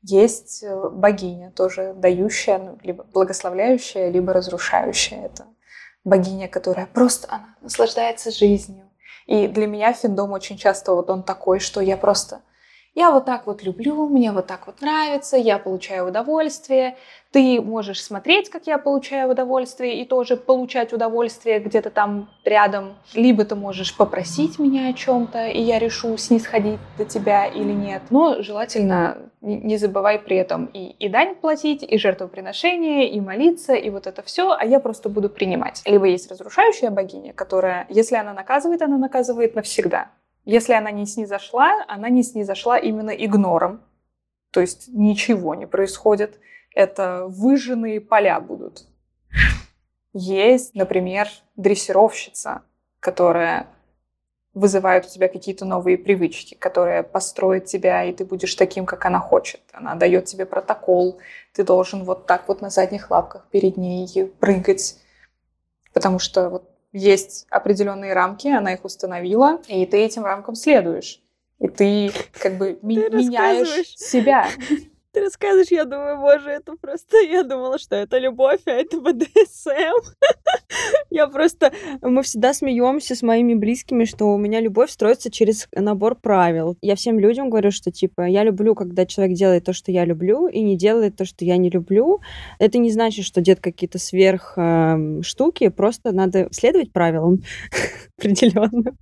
[0.02, 5.26] Есть э, богиня тоже дающая, ну, либо благословляющая, либо разрушающая.
[5.26, 5.46] Это
[6.04, 8.88] богиня, которая просто она наслаждается жизнью.
[9.26, 12.40] И для меня финдом очень часто вот он такой, что я просто
[12.94, 16.96] я вот так вот люблю, мне вот так вот нравится, я получаю удовольствие.
[17.30, 22.96] Ты можешь смотреть, как я получаю удовольствие, и тоже получать удовольствие где-то там рядом.
[23.14, 28.02] Либо ты можешь попросить меня о чем-то, и я решу, снисходить до тебя или нет.
[28.10, 33.88] Но желательно не забывай при этом и, и дань платить, и жертвоприношение, и молиться, и
[33.90, 35.82] вот это все, а я просто буду принимать.
[35.86, 40.10] Либо есть разрушающая богиня, которая, если она наказывает, она наказывает навсегда.
[40.44, 43.82] Если она не снизошла, она не снизошла именно игнором.
[44.50, 46.38] То есть ничего не происходит.
[46.74, 48.86] Это выжженные поля будут.
[50.12, 52.62] Есть, например, дрессировщица,
[52.98, 53.68] которая
[54.54, 59.20] вызывает у тебя какие-то новые привычки, которая построит тебя, и ты будешь таким, как она
[59.20, 59.60] хочет.
[59.72, 61.20] Она дает тебе протокол,
[61.52, 64.08] ты должен вот так вот на задних лапках перед ней
[64.40, 64.96] прыгать,
[65.92, 71.20] потому что вот есть определенные рамки, она их установила, и ты этим рамкам следуешь.
[71.58, 74.48] И ты как бы ты меняешь себя.
[75.20, 77.18] Рассказываешь, я думаю, боже, это просто...
[77.30, 80.00] Я думала, что это любовь, а это БДСМ.
[81.10, 81.72] я просто...
[82.00, 86.76] Мы всегда смеемся с моими близкими, что у меня любовь строится через набор правил.
[86.80, 90.48] Я всем людям говорю, что, типа, я люблю, когда человек делает то, что я люблю,
[90.48, 92.20] и не делает то, что я не люблю.
[92.58, 97.42] Это не значит, что делать какие-то сверх э, штуки, просто надо следовать правилам
[98.18, 98.96] определенно.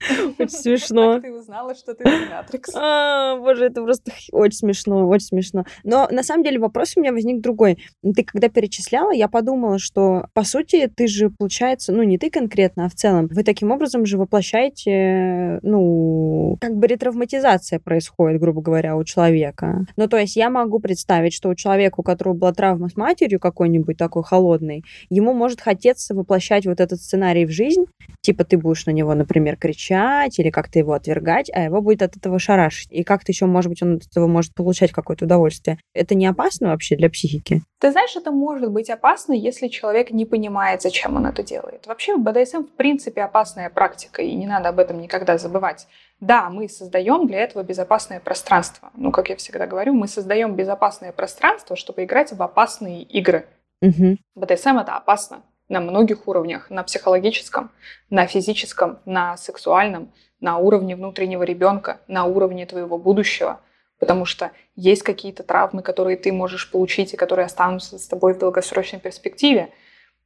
[0.38, 1.14] Очень смешно.
[1.14, 2.74] Как ты узнала, что ты Матрикс?
[2.74, 5.64] А, боже, это просто очень смешно, очень смешно.
[5.84, 7.78] Но на самом деле вопрос у меня возник другой.
[8.02, 12.86] Ты когда перечисляла, я подумала, что по сути ты же, получается, ну не ты конкретно,
[12.86, 18.96] а в целом, вы таким образом же воплощаете, ну, как бы ретравматизация происходит, грубо говоря,
[18.96, 19.84] у человека.
[19.96, 23.38] Ну, то есть я могу представить, что у человека, у которого была травма с матерью
[23.38, 27.84] какой-нибудь такой холодной, ему может хотеться воплощать вот этот сценарий в жизнь,
[28.22, 32.16] типа ты будешь на него, например, кричать или как-то его отвергать, а его будет от
[32.16, 32.90] этого шарашить.
[32.90, 35.78] И как-то еще, может быть, он от этого может получать какое-то удовольствие.
[35.94, 37.62] Это не опасно вообще для психики?
[37.80, 41.86] Ты знаешь, это может быть опасно, если человек не понимает, зачем он это делает.
[41.86, 45.86] Вообще, БДСМ в принципе опасная практика, и не надо об этом никогда забывать.
[46.20, 48.90] Да, мы создаем для этого безопасное пространство.
[48.94, 53.46] Ну, как я всегда говорю, мы создаем безопасное пространство, чтобы играть в опасные игры.
[53.82, 54.18] Угу.
[54.34, 57.70] БДСМ это опасно на многих уровнях, на психологическом,
[58.10, 63.60] на физическом, на сексуальном, на уровне внутреннего ребенка, на уровне твоего будущего.
[63.98, 68.38] Потому что есть какие-то травмы, которые ты можешь получить и которые останутся с тобой в
[68.38, 69.70] долгосрочной перспективе.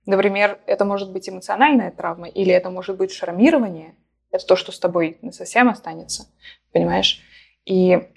[0.07, 3.95] Например, это может быть эмоциональная травма, или это может быть шармирование.
[4.31, 6.27] Это то, что с тобой совсем останется.
[6.73, 7.21] Понимаешь?
[7.67, 8.09] И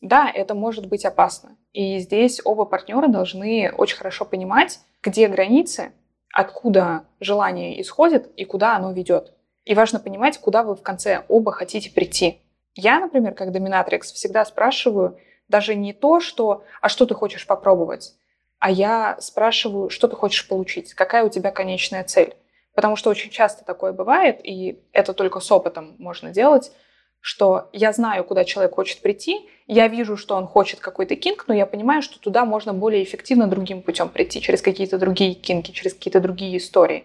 [0.00, 1.56] да, это может быть опасно.
[1.72, 5.92] И здесь оба партнера должны очень хорошо понимать, где границы,
[6.32, 9.32] откуда желание исходит и куда оно ведет.
[9.64, 12.40] И важно понимать, куда вы в конце оба хотите прийти.
[12.74, 18.14] Я, например, как доминатрикс, всегда спрашиваю даже не то, что «а что ты хочешь попробовать?»,
[18.60, 22.36] а я спрашиваю, что ты хочешь получить, какая у тебя конечная цель.
[22.74, 26.70] Потому что очень часто такое бывает, и это только с опытом можно делать,
[27.20, 31.54] что я знаю, куда человек хочет прийти, я вижу, что он хочет какой-то кинг, но
[31.54, 35.94] я понимаю, что туда можно более эффективно другим путем прийти, через какие-то другие кинки, через
[35.94, 37.04] какие-то другие истории.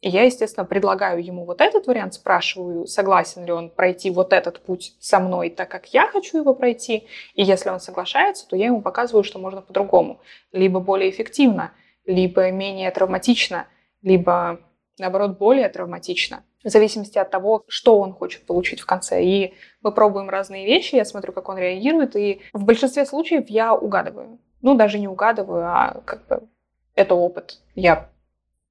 [0.00, 4.60] И я, естественно, предлагаю ему вот этот вариант, спрашиваю, согласен ли он пройти вот этот
[4.60, 7.06] путь со мной, так как я хочу его пройти.
[7.34, 10.20] И если он соглашается, то я ему показываю, что можно по-другому.
[10.50, 11.72] Либо более эффективно,
[12.04, 13.68] либо менее травматично,
[14.02, 14.60] либо,
[14.98, 19.24] наоборот, более травматично в зависимости от того, что он хочет получить в конце.
[19.24, 23.74] И мы пробуем разные вещи, я смотрю, как он реагирует, и в большинстве случаев я
[23.74, 24.38] угадываю.
[24.60, 26.48] Ну, даже не угадываю, а как бы
[26.94, 27.60] это опыт.
[27.74, 28.08] Я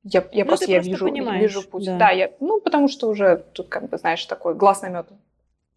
[0.03, 1.85] я, я ну, просто, я просто вижу, вижу путь.
[1.85, 1.97] Да.
[1.97, 5.17] да, я, ну, потому что уже тут, как бы, знаешь, такой глаз наметан.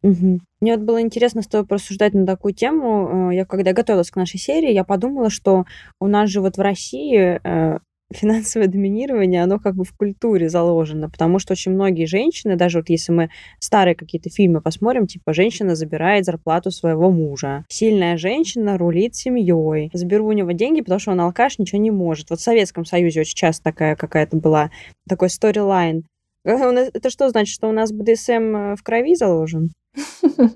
[0.02, 0.40] Угу.
[0.60, 3.30] Мне вот было интересно с тобой порассуждать на такую тему.
[3.30, 5.64] Э, я когда готовилась к нашей серии, я подумала, что
[5.98, 7.78] у нас же вот в России э,
[8.16, 12.88] финансовое доминирование, оно как бы в культуре заложено, потому что очень многие женщины, даже вот
[12.88, 19.14] если мы старые какие-то фильмы посмотрим, типа женщина забирает зарплату своего мужа, сильная женщина рулит
[19.14, 22.30] семьей, заберу у него деньги, потому что он алкаш, ничего не может.
[22.30, 24.70] Вот в Советском Союзе очень часто такая какая-то была,
[25.08, 26.04] такой сторилайн.
[26.44, 29.70] Это что значит, что у нас БДСМ э, в крови заложен?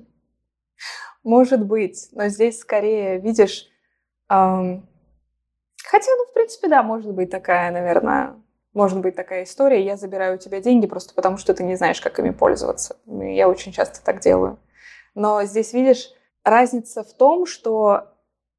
[1.25, 3.67] Может быть, но здесь скорее, видишь,
[5.85, 8.37] хотя, ну, в принципе, да, может быть такая, наверное,
[8.75, 12.01] может быть такая история, я забираю у тебя деньги просто потому, что ты не знаешь,
[12.01, 12.97] как ими пользоваться.
[13.07, 14.59] Я очень часто так делаю.
[15.15, 16.11] Но здесь, видишь,
[16.45, 18.09] разница в том, что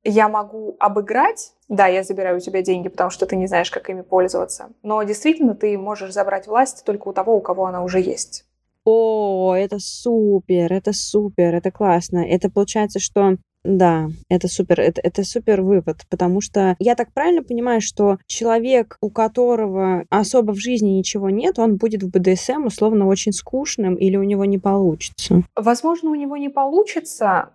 [0.04, 3.90] я могу обыграть, да, я забираю у тебя деньги, потому что ты не знаешь, как
[3.90, 8.00] ими пользоваться, но действительно ты можешь забрать власть только у того, у кого она уже
[8.00, 8.46] есть.
[8.86, 12.20] О, это супер, это супер, это классно.
[12.20, 17.44] Это получается, что да, это супер, это, это супер вывод, потому что я так правильно
[17.44, 23.08] понимаю, что человек, у которого особо в жизни ничего нет, он будет в БДСМ условно
[23.08, 25.44] очень скучным или у него не получится?
[25.56, 27.50] Возможно, у него не получится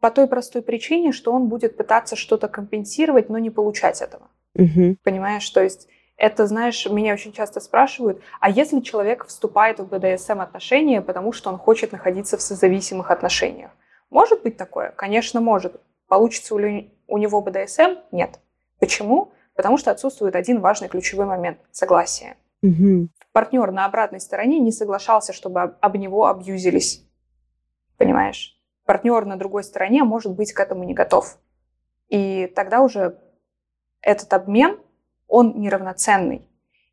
[0.00, 4.28] по той простой причине, что он будет пытаться что-то компенсировать, но не получать этого.
[4.56, 4.96] Угу.
[5.02, 10.40] Понимаешь, то есть это, знаешь, меня очень часто спрашивают, а если человек вступает в БДСМ
[10.40, 13.70] отношения, потому что он хочет находиться в созависимых отношениях?
[14.10, 14.90] Может быть такое?
[14.90, 15.80] Конечно, может.
[16.08, 17.96] Получится ли у него БДСМ?
[18.10, 18.40] Нет.
[18.78, 19.32] Почему?
[19.54, 22.36] Потому что отсутствует один важный ключевой момент– согласие.
[22.62, 23.08] Угу.
[23.32, 27.06] Партнер на обратной стороне не соглашался, чтобы об, него абьюзились.
[27.96, 28.60] Понимаешь?
[28.84, 31.38] Партнер на другой стороне может быть к этому не готов.
[32.08, 33.18] И тогда уже
[34.02, 34.78] этот обмен–
[35.30, 36.46] он неравноценный.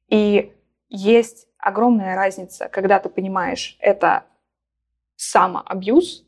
[0.07, 0.53] И
[0.87, 4.23] есть огромная разница, когда ты понимаешь, это
[5.15, 6.25] самоабьюз,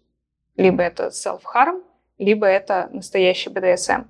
[0.63, 1.81] либо это self-harm,
[2.17, 4.03] либо это настоящий БДСМ.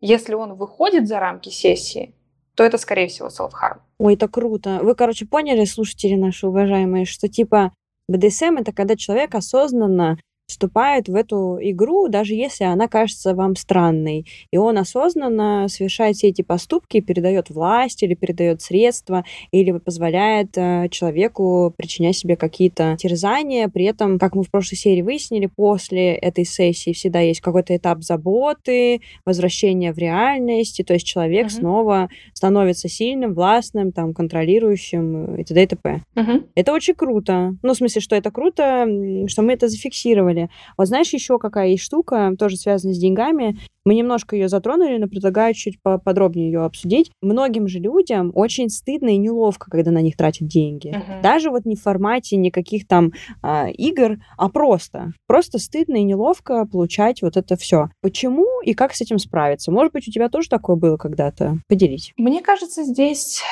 [0.00, 2.14] Если он выходит за рамки сессии,
[2.54, 3.80] то это, скорее всего, self-harm.
[3.98, 4.80] Ой, это круто.
[4.82, 7.72] Вы, короче, поняли, слушатели наши уважаемые, что типа
[8.08, 14.26] БДСМ это когда человек осознанно вступает в эту игру, даже если она кажется вам странной.
[14.50, 20.88] И он осознанно совершает все эти поступки, передает власть или передает средства, или позволяет э,
[20.90, 23.68] человеку причинять себе какие-то терзания.
[23.68, 28.02] При этом, как мы в прошлой серии выяснили, после этой сессии всегда есть какой-то этап
[28.02, 31.58] заботы, возвращения в реальность, и то есть человек uh-huh.
[31.58, 35.62] снова становится сильным, властным, там, контролирующим и т.д.
[35.62, 36.02] и т.п.
[36.14, 36.46] Uh-huh.
[36.54, 37.56] Это очень круто.
[37.62, 38.86] Ну, в смысле, что это круто,
[39.26, 40.50] что мы это зафиксировали деле.
[40.76, 43.58] Вот знаешь, еще какая есть штука, тоже связанная с деньгами.
[43.84, 47.10] Мы немножко ее затронули, но предлагаю чуть подробнее ее обсудить.
[47.20, 50.88] Многим же людям очень стыдно и неловко, когда на них тратят деньги.
[50.88, 51.22] Uh-huh.
[51.22, 53.12] Даже вот не в формате никаких там
[53.42, 55.12] а, игр, а просто.
[55.26, 57.88] Просто стыдно и неловко получать вот это все.
[58.00, 59.70] Почему и как с этим справиться?
[59.70, 61.58] Может быть, у тебя тоже такое было когда-то?
[61.68, 62.12] Поделись.
[62.16, 63.42] Мне кажется, здесь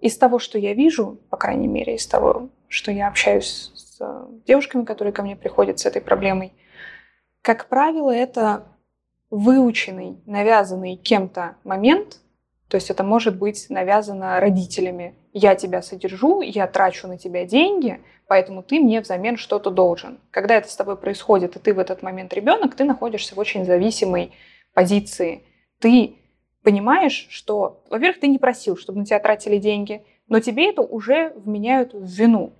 [0.00, 4.84] из того, что я вижу, по крайней мере, из того, что я общаюсь с девушками,
[4.84, 6.52] которые ко мне приходят с этой проблемой.
[7.42, 8.66] Как правило, это
[9.30, 12.20] выученный, навязанный кем-то момент,
[12.68, 15.14] то есть это может быть навязано родителями.
[15.32, 20.18] Я тебя содержу, я трачу на тебя деньги, поэтому ты мне взамен что-то должен.
[20.30, 23.64] Когда это с тобой происходит, и ты в этот момент ребенок, ты находишься в очень
[23.64, 24.32] зависимой
[24.72, 25.44] позиции.
[25.78, 26.16] Ты
[26.62, 31.32] понимаешь, что, во-первых, ты не просил, чтобы на тебя тратили деньги, но тебе это уже
[31.36, 32.54] вменяют в вину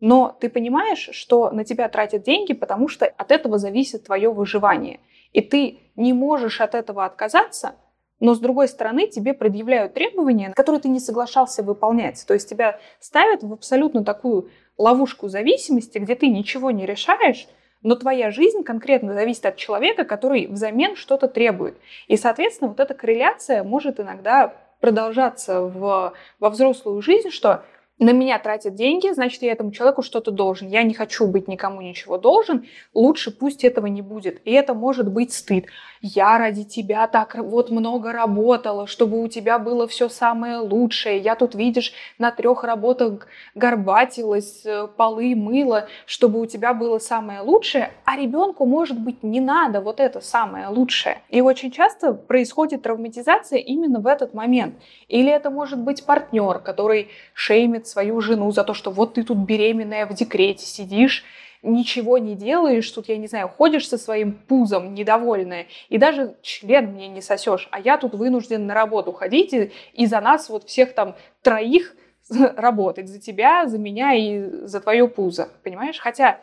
[0.00, 5.00] но ты понимаешь, что на тебя тратят деньги, потому что от этого зависит твое выживание.
[5.32, 7.74] И ты не можешь от этого отказаться,
[8.20, 12.24] но с другой стороны тебе предъявляют требования, которые ты не соглашался выполнять.
[12.26, 17.48] То есть тебя ставят в абсолютно такую ловушку зависимости, где ты ничего не решаешь,
[17.82, 21.76] но твоя жизнь конкретно зависит от человека, который взамен что-то требует.
[22.08, 27.64] И, соответственно, вот эта корреляция может иногда продолжаться в, во взрослую жизнь, что
[27.98, 30.68] на меня тратят деньги, значит, я этому человеку что-то должен.
[30.68, 34.40] Я не хочу быть никому ничего должен, лучше пусть этого не будет.
[34.44, 35.66] И это может быть стыд.
[36.00, 41.18] Я ради тебя так вот много работала, чтобы у тебя было все самое лучшее.
[41.18, 43.26] Я тут, видишь, на трех работах
[43.56, 49.40] горбатилась, э, полы мыла, чтобы у тебя было самое лучшее, а ребенку, может быть, не
[49.40, 51.20] надо вот это самое лучшее.
[51.30, 54.74] И очень часто происходит травматизация именно в этот момент.
[55.08, 59.38] Или это может быть партнер, который шеймит свою жену за то, что вот ты тут
[59.38, 61.24] беременная в декрете сидишь,
[61.62, 66.92] ничего не делаешь, тут, я не знаю, ходишь со своим пузом недовольная, и даже член
[66.92, 70.64] мне не сосешь, а я тут вынужден на работу ходить и, и за нас вот
[70.64, 71.96] всех там троих
[72.56, 75.98] работать, за тебя, за меня и за твое пузо, понимаешь?
[75.98, 76.38] Хотя,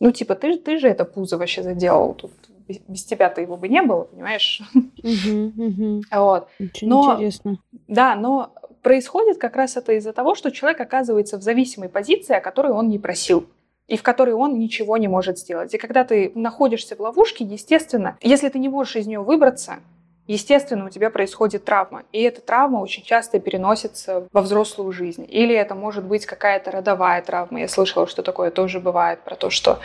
[0.00, 2.32] ну, типа, ты, ты же это пузо вообще заделал тут.
[2.68, 4.60] без, без тебя-то его бы не было, понимаешь?
[4.74, 6.02] Угу, угу.
[6.12, 6.48] Вот.
[6.60, 7.58] Очень Но- интересно.
[7.88, 8.52] Да, но
[8.86, 12.88] происходит как раз это из-за того, что человек оказывается в зависимой позиции, о которой он
[12.88, 13.48] не просил
[13.88, 15.74] и в которой он ничего не может сделать.
[15.74, 19.80] И когда ты находишься в ловушке, естественно, если ты не можешь из нее выбраться,
[20.28, 22.04] естественно, у тебя происходит травма.
[22.12, 25.26] И эта травма очень часто переносится во взрослую жизнь.
[25.28, 27.58] Или это может быть какая-то родовая травма.
[27.58, 29.80] Я слышала, что такое тоже бывает, про то, что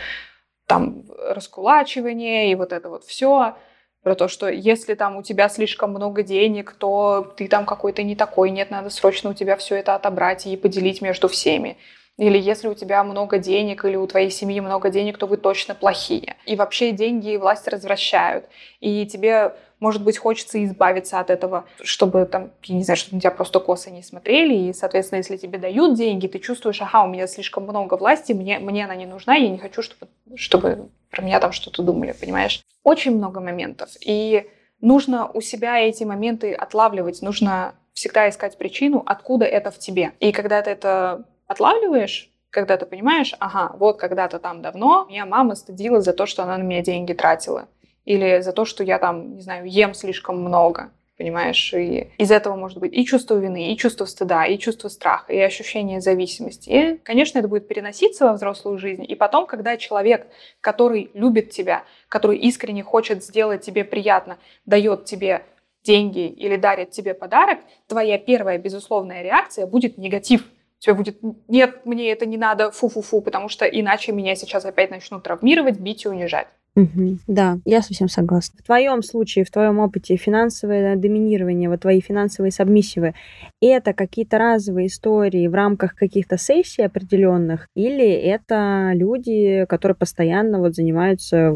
[0.68, 3.56] там раскулачивание и вот это вот все
[4.02, 8.16] про то, что если там у тебя слишком много денег, то ты там какой-то не
[8.16, 11.76] такой, нет, надо срочно у тебя все это отобрать и поделить между всеми.
[12.18, 15.74] Или если у тебя много денег, или у твоей семьи много денег, то вы точно
[15.74, 16.36] плохие.
[16.44, 18.44] И вообще деньги и власть развращают.
[18.80, 23.20] И тебе, может быть, хочется избавиться от этого, чтобы там, я не знаю, чтобы на
[23.20, 24.54] тебя просто косо не смотрели.
[24.54, 28.60] И, соответственно, если тебе дают деньги, ты чувствуешь, ага, у меня слишком много власти, мне,
[28.60, 32.62] мне она не нужна, я не хочу, чтобы, чтобы про меня там что-то думали, понимаешь?
[32.84, 33.90] Очень много моментов.
[34.00, 34.48] И
[34.80, 40.12] нужно у себя эти моменты отлавливать, нужно всегда искать причину, откуда это в тебе.
[40.20, 45.56] И когда ты это отлавливаешь, когда ты понимаешь, ага, вот когда-то там давно меня мама
[45.56, 47.66] стыдила за то, что она на меня деньги тратила.
[48.04, 50.90] Или за то, что я там, не знаю, ем слишком много.
[51.18, 51.72] Понимаешь?
[51.74, 55.38] И из этого может быть и чувство вины, и чувство стыда, и чувство страха, и
[55.38, 56.68] ощущение зависимости.
[56.70, 59.04] И, конечно, это будет переноситься во взрослую жизнь.
[59.06, 60.26] И потом, когда человек,
[60.60, 65.44] который любит тебя, который искренне хочет сделать тебе приятно, дает тебе
[65.84, 70.44] деньги или дарит тебе подарок, твоя первая безусловная реакция будет негатив
[70.82, 75.22] тебя будет «нет, мне это не надо, фу-фу-фу», потому что иначе меня сейчас опять начнут
[75.22, 76.48] травмировать, бить и унижать.
[76.74, 77.18] Мгм.
[77.26, 78.58] Да, я совсем согласна.
[78.62, 83.14] В твоем случае, в твоем опыте финансовое доминирование, вот твои финансовые сабмиссивы,
[83.60, 90.74] это какие-то разовые истории в рамках каких-то сессий определенных, или это люди, которые постоянно вот
[90.74, 91.54] занимаются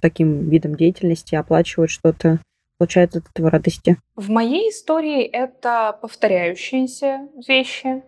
[0.00, 2.40] таким видом деятельности, оплачивают что-то,
[2.78, 3.96] получают от этого радости?
[4.16, 8.02] В моей истории это повторяющиеся вещи,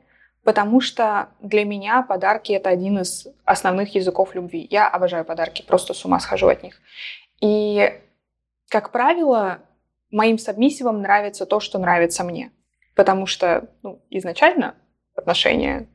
[0.45, 4.67] потому что для меня подарки это один из основных языков любви.
[4.71, 6.81] Я обожаю подарки, просто с ума схожу от них.
[7.41, 7.93] И,
[8.69, 9.61] как правило,
[10.11, 12.51] моим сабмиссивам нравится то, что нравится мне,
[12.95, 14.75] потому что ну, изначально
[15.15, 15.87] отношения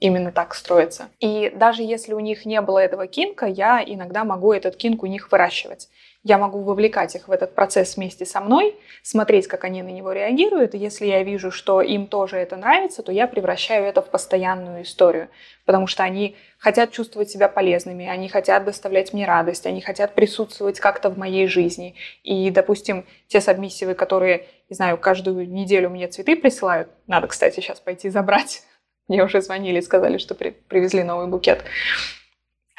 [0.00, 1.10] именно так строятся.
[1.20, 5.06] И даже если у них не было этого кинка, я иногда могу этот кинк у
[5.06, 5.88] них выращивать.
[6.22, 10.12] Я могу вовлекать их в этот процесс вместе со мной, смотреть, как они на него
[10.12, 10.74] реагируют.
[10.74, 14.82] И если я вижу, что им тоже это нравится, то я превращаю это в постоянную
[14.82, 15.28] историю.
[15.64, 20.78] Потому что они хотят чувствовать себя полезными, они хотят доставлять мне радость, они хотят присутствовать
[20.78, 21.94] как-то в моей жизни.
[22.22, 27.80] И, допустим, те сабмиссивы, которые, не знаю, каждую неделю мне цветы присылают, надо, кстати, сейчас
[27.80, 28.62] пойти забрать.
[29.08, 31.64] Мне уже звонили и сказали, что при- привезли новый букет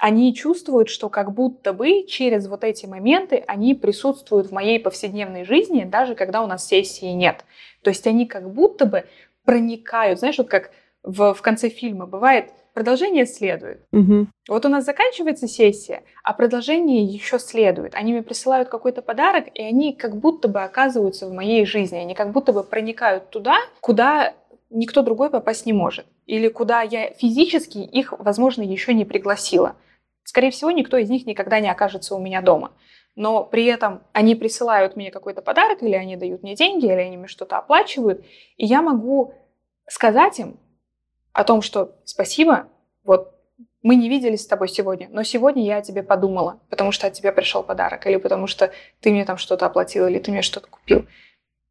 [0.02, 5.46] они чувствуют, что как будто бы через вот эти моменты они присутствуют в моей повседневной
[5.46, 7.46] жизни, даже когда у нас сессии нет.
[7.84, 9.06] То есть они как будто бы
[9.46, 10.72] проникают, знаешь, вот как
[11.04, 13.86] в, в конце фильма бывает, продолжение следует.
[13.92, 14.32] Мгм.
[14.50, 17.94] Вот у нас заканчивается сессия, а продолжение еще следует.
[17.94, 21.98] Они мне присылают какой-то подарок, и они как будто бы оказываются в моей жизни.
[21.98, 24.34] Они как будто бы проникают туда, куда
[24.72, 26.08] никто другой попасть не может.
[26.26, 29.76] Или куда я физически их, возможно, еще не пригласила.
[30.32, 32.72] Скорее всего, никто из них никогда не окажется у меня дома.
[33.16, 37.18] Но при этом они присылают мне какой-то подарок, или они дают мне деньги, или они
[37.18, 38.26] мне что-то оплачивают,
[38.56, 39.34] и я могу
[39.90, 40.58] сказать им
[41.34, 42.70] о том, что спасибо,
[43.04, 43.36] вот
[43.82, 47.14] мы не виделись с тобой сегодня, но сегодня я о тебе подумала, потому что от
[47.14, 48.72] тебя пришел подарок, или потому что
[49.02, 51.08] ты мне там что-то оплатил, или ты мне что-то купил.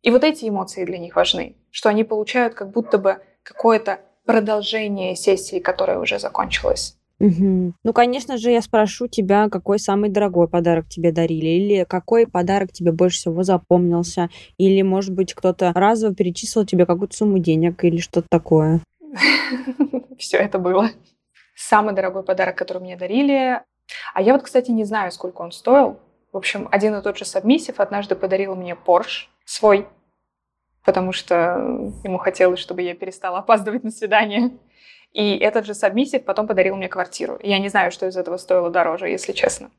[0.02, 5.16] И вот эти эмоции для них важны, что они получают как будто бы какое-то продолжение
[5.16, 6.99] сессии, которая уже закончилась.
[7.20, 7.74] Мгм.
[7.84, 12.72] Ну, конечно же, я спрошу тебя, какой самый дорогой подарок тебе дарили, или какой подарок
[12.72, 17.98] тебе больше всего запомнился, или, может быть, кто-то разово перечислил тебе какую-то сумму денег или
[17.98, 18.80] что-то такое.
[20.18, 20.90] Все это было.
[21.54, 23.60] Самый дорогой подарок, который мне дарили.
[24.14, 25.98] А я вот, кстати, не знаю, сколько он стоил.
[26.32, 29.86] В общем, один и тот же сабмиссив однажды подарил мне Porsche свой,
[30.84, 31.34] потому что
[32.04, 34.52] ему хотелось, чтобы я перестала опаздывать на свидание.
[35.12, 37.38] И этот же сабмиссив потом подарил мне квартиру.
[37.42, 39.70] Я не знаю, что из этого стоило дороже, если честно.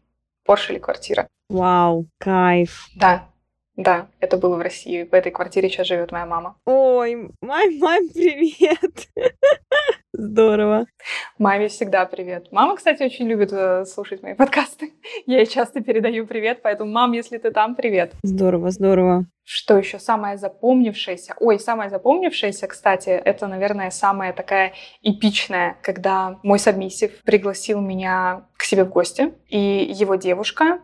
[0.47, 1.27] Porsche или квартира.
[1.49, 2.87] Вау, кайф.
[2.95, 3.30] Да,
[3.75, 5.03] да, это было в России.
[5.03, 6.57] В этой квартире сейчас живет моя мама.
[6.65, 9.07] Ой, мам, мам, привет.
[10.13, 10.85] Здорово.
[11.37, 12.51] Маме всегда привет.
[12.51, 14.93] Мама, кстати, очень любит э, слушать мои подкасты.
[15.25, 18.13] Я ей часто передаю привет, поэтому, мам, если ты там, привет.
[18.21, 19.25] Здорово, здорово.
[19.43, 21.35] Что еще самое запомнившееся?
[21.39, 28.63] Ой, самое запомнившееся, кстати, это, наверное, самая такая эпичная, когда мой сабмиссив пригласил меня к
[28.63, 30.81] себе в гости, и его девушка,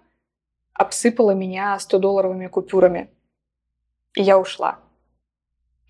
[0.77, 3.09] обсыпала меня 100-долларовыми купюрами.
[4.15, 4.79] И я ушла.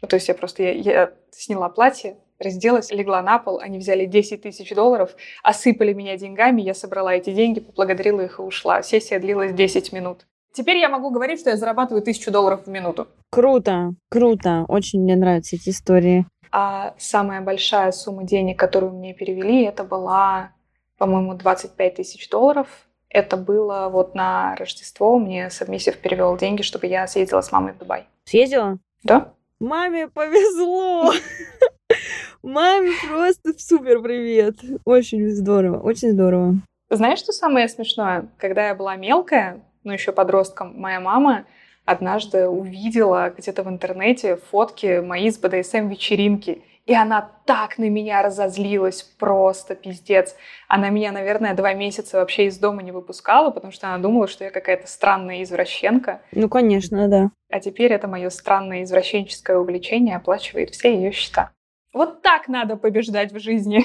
[0.01, 4.05] Ну, то есть я просто я, я сняла платье, разделась, легла на пол, они взяли
[4.05, 8.83] 10 тысяч долларов, осыпали меня деньгами, я собрала эти деньги, поблагодарила их и ушла.
[8.83, 10.25] Сессия длилась 10 минут.
[10.53, 13.07] Теперь я могу говорить, что я зарабатываю тысячу долларов в минуту.
[13.29, 14.65] Круто, круто.
[14.67, 16.25] Очень мне нравятся эти истории.
[16.51, 20.53] А самая большая сумма денег, которую мне перевели, это была,
[20.97, 22.86] по-моему, 25 тысяч долларов.
[23.09, 25.17] Это было вот на Рождество.
[25.17, 28.07] Мне Сабмиссив перевел деньги, чтобы я съездила с мамой в Дубай.
[28.25, 28.77] Съездила?
[29.03, 29.33] Да.
[29.59, 31.13] Маме повезло.
[32.43, 34.55] Маме просто супер привет.
[34.85, 36.55] Очень здорово, очень здорово.
[36.89, 38.29] Знаешь, что самое смешное?
[38.37, 41.45] Когда я была мелкая, ну еще подростком, моя мама
[41.85, 46.61] однажды увидела где-то в интернете фотки мои с БДСМ-вечеринки.
[46.87, 50.35] И она так на меня разозлилась, просто пиздец.
[50.69, 54.45] Она меня, наверное, два месяца вообще из дома не выпускала, потому что она думала, что
[54.45, 56.21] я какая-то странная извращенка.
[56.31, 57.29] Ну, конечно, да.
[57.49, 61.51] А теперь это мое странное извращенческое увлечение оплачивает все ее счета.
[61.91, 63.83] Вот так надо побеждать в жизни.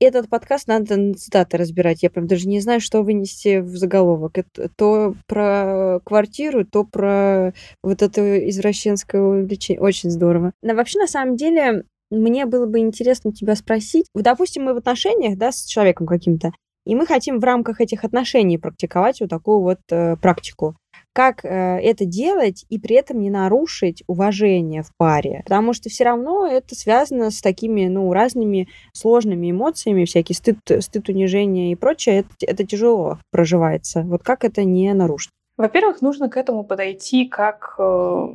[0.00, 2.02] Этот подкаст надо на цитаты разбирать.
[2.02, 4.38] Я прям даже не знаю, что вынести в заголовок.
[4.38, 7.52] Это то про квартиру, то про
[7.84, 9.80] вот это извращенское увлечение.
[9.80, 10.54] Очень здорово.
[10.60, 11.84] Но вообще, на самом деле,
[12.18, 14.06] мне было бы интересно тебя спросить.
[14.14, 16.52] Допустим, мы в отношениях, да, с человеком каким-то,
[16.84, 20.76] и мы хотим в рамках этих отношений практиковать вот такую вот э, практику.
[21.12, 25.42] Как э, это делать и при этом не нарушить уважение в паре?
[25.44, 31.08] Потому что все равно это связано с такими, ну, разными сложными эмоциями, всякие стыд, стыд
[31.08, 32.20] унижение и прочее.
[32.20, 34.02] Это, это тяжело проживается.
[34.02, 35.30] Вот как это не нарушить?
[35.56, 38.28] Во-первых, нужно к этому подойти как э,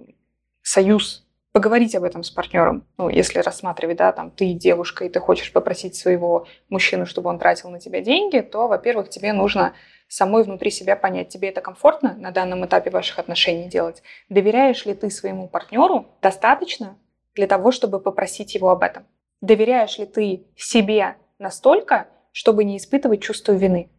[0.61, 1.26] союз
[1.57, 2.85] поговорить об этом с партнером.
[2.99, 7.39] Ну, если рассматривать, да, там, ты девушка, и ты хочешь попросить своего мужчину, чтобы он
[7.39, 9.73] тратил на тебя деньги, то, во-первых, тебе нужно
[10.07, 14.03] самой внутри себя понять, тебе это комфортно на данном этапе ваших отношений делать.
[14.29, 16.99] Доверяешь ли ты своему партнеру достаточно
[17.33, 19.07] для того, чтобы попросить его об этом?
[19.41, 23.89] Доверяешь ли ты себе настолько, чтобы не испытывать чувство вины?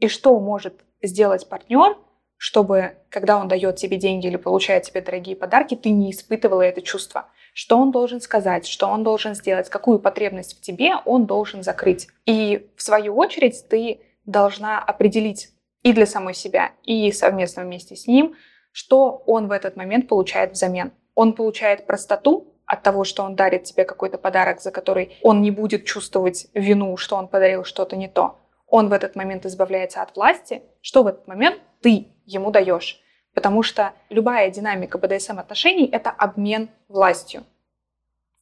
[0.00, 1.98] И что может сделать партнер,
[2.38, 6.82] чтобы, когда он дает тебе деньги или получает тебе дорогие подарки, ты не испытывала это
[6.82, 7.26] чувство.
[7.54, 12.08] Что он должен сказать, что он должен сделать, какую потребность в тебе он должен закрыть.
[12.26, 15.50] И в свою очередь ты должна определить
[15.82, 18.34] и для самой себя, и совместно вместе с ним,
[18.72, 20.92] что он в этот момент получает взамен.
[21.14, 25.50] Он получает простоту от того, что он дарит тебе какой-то подарок, за который он не
[25.50, 28.38] будет чувствовать вину, что он подарил что-то не то.
[28.66, 30.62] Он в этот момент избавляется от власти.
[30.82, 33.00] Что в этот момент ты ему даешь.
[33.34, 37.44] Потому что любая динамика БДСМ отношений– это обмен властью.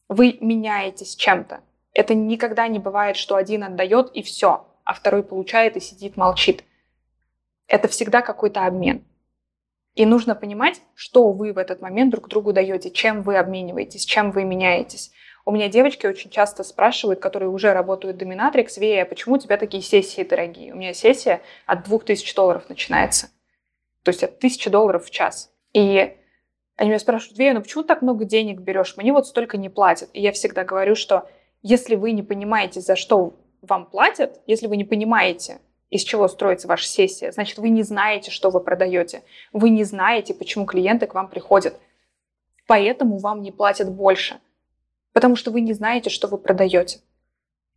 [0.08, 1.60] Вы меняетесь чем-то.
[1.92, 6.64] Это никогда не бывает, что один отдает и все, а второй получает и сидит, молчит.
[7.66, 9.04] Это всегда какой-то обмен.
[9.94, 14.32] И нужно понимать, что вы в этот момент друг другу даете, чем вы обмениваетесь, чем
[14.32, 15.12] вы меняетесь.
[15.46, 19.82] У меня девочки очень часто спрашивают, которые уже работают доминатрикс, Вея, почему у тебя такие
[19.82, 20.72] сессии дорогие?
[20.72, 23.28] У меня сессия от 2000 долларов начинается.
[24.02, 25.52] То есть это тысяча долларов в час.
[25.74, 26.16] И
[26.76, 28.96] они меня спрашивают, Вея, ну почему так много денег берешь?
[28.96, 30.08] Мне вот столько не платят.
[30.14, 31.28] И я всегда говорю, что
[31.62, 35.58] если вы не понимаете, за что вам платят, если вы не понимаете,
[35.90, 39.22] из чего строится ваша сессия, значит, вы не знаете, что вы продаете.
[39.52, 41.78] Вы не знаете, почему клиенты к вам приходят.
[42.66, 44.40] Поэтому вам не платят больше.
[45.14, 46.98] Потому что вы не знаете, что вы продаете.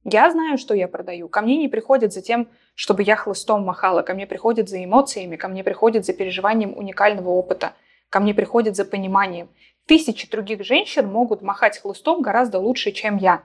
[0.04, 1.30] Я знаю, что я продаю.
[1.30, 4.02] Ко мне не приходят за тем, чтобы я хлыстом махала.
[4.02, 7.74] Ко мне приходят за эмоциями, ко мне приходят за переживанием уникального опыта.
[8.10, 9.50] Ко мне приходят за пониманием.
[9.86, 13.44] Тысячи других женщин могут махать хлыстом гораздо лучше, чем я.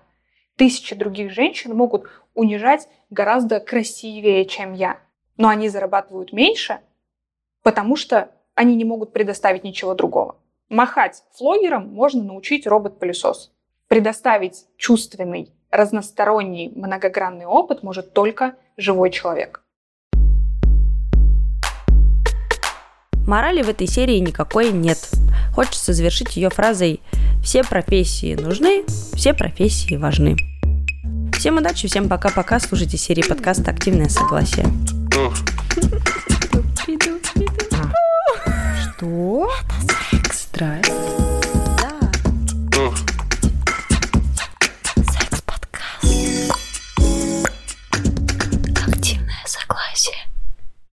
[0.57, 5.01] Тысячи других женщин могут унижать гораздо красивее, чем я.
[5.37, 6.81] Но они зарабатывают меньше,
[7.63, 10.37] потому что они не могут предоставить ничего другого.
[10.71, 13.52] Махать флогером можно научить робот-пылесос.
[13.93, 19.61] Предоставить чувственный, разносторонний, многогранный опыт может только живой человек.
[23.27, 24.97] Морали в этой серии никакой нет.
[25.55, 27.03] Хочется завершить ее фразой
[27.45, 30.37] «Все профессии нужны, все профессии важны».
[31.35, 32.61] Всем удачи, всем пока-пока.
[32.61, 34.65] Слушайте серии подкаста «Активное согласие».
[38.97, 39.51] Что?
[40.33, 41.12] Страсть.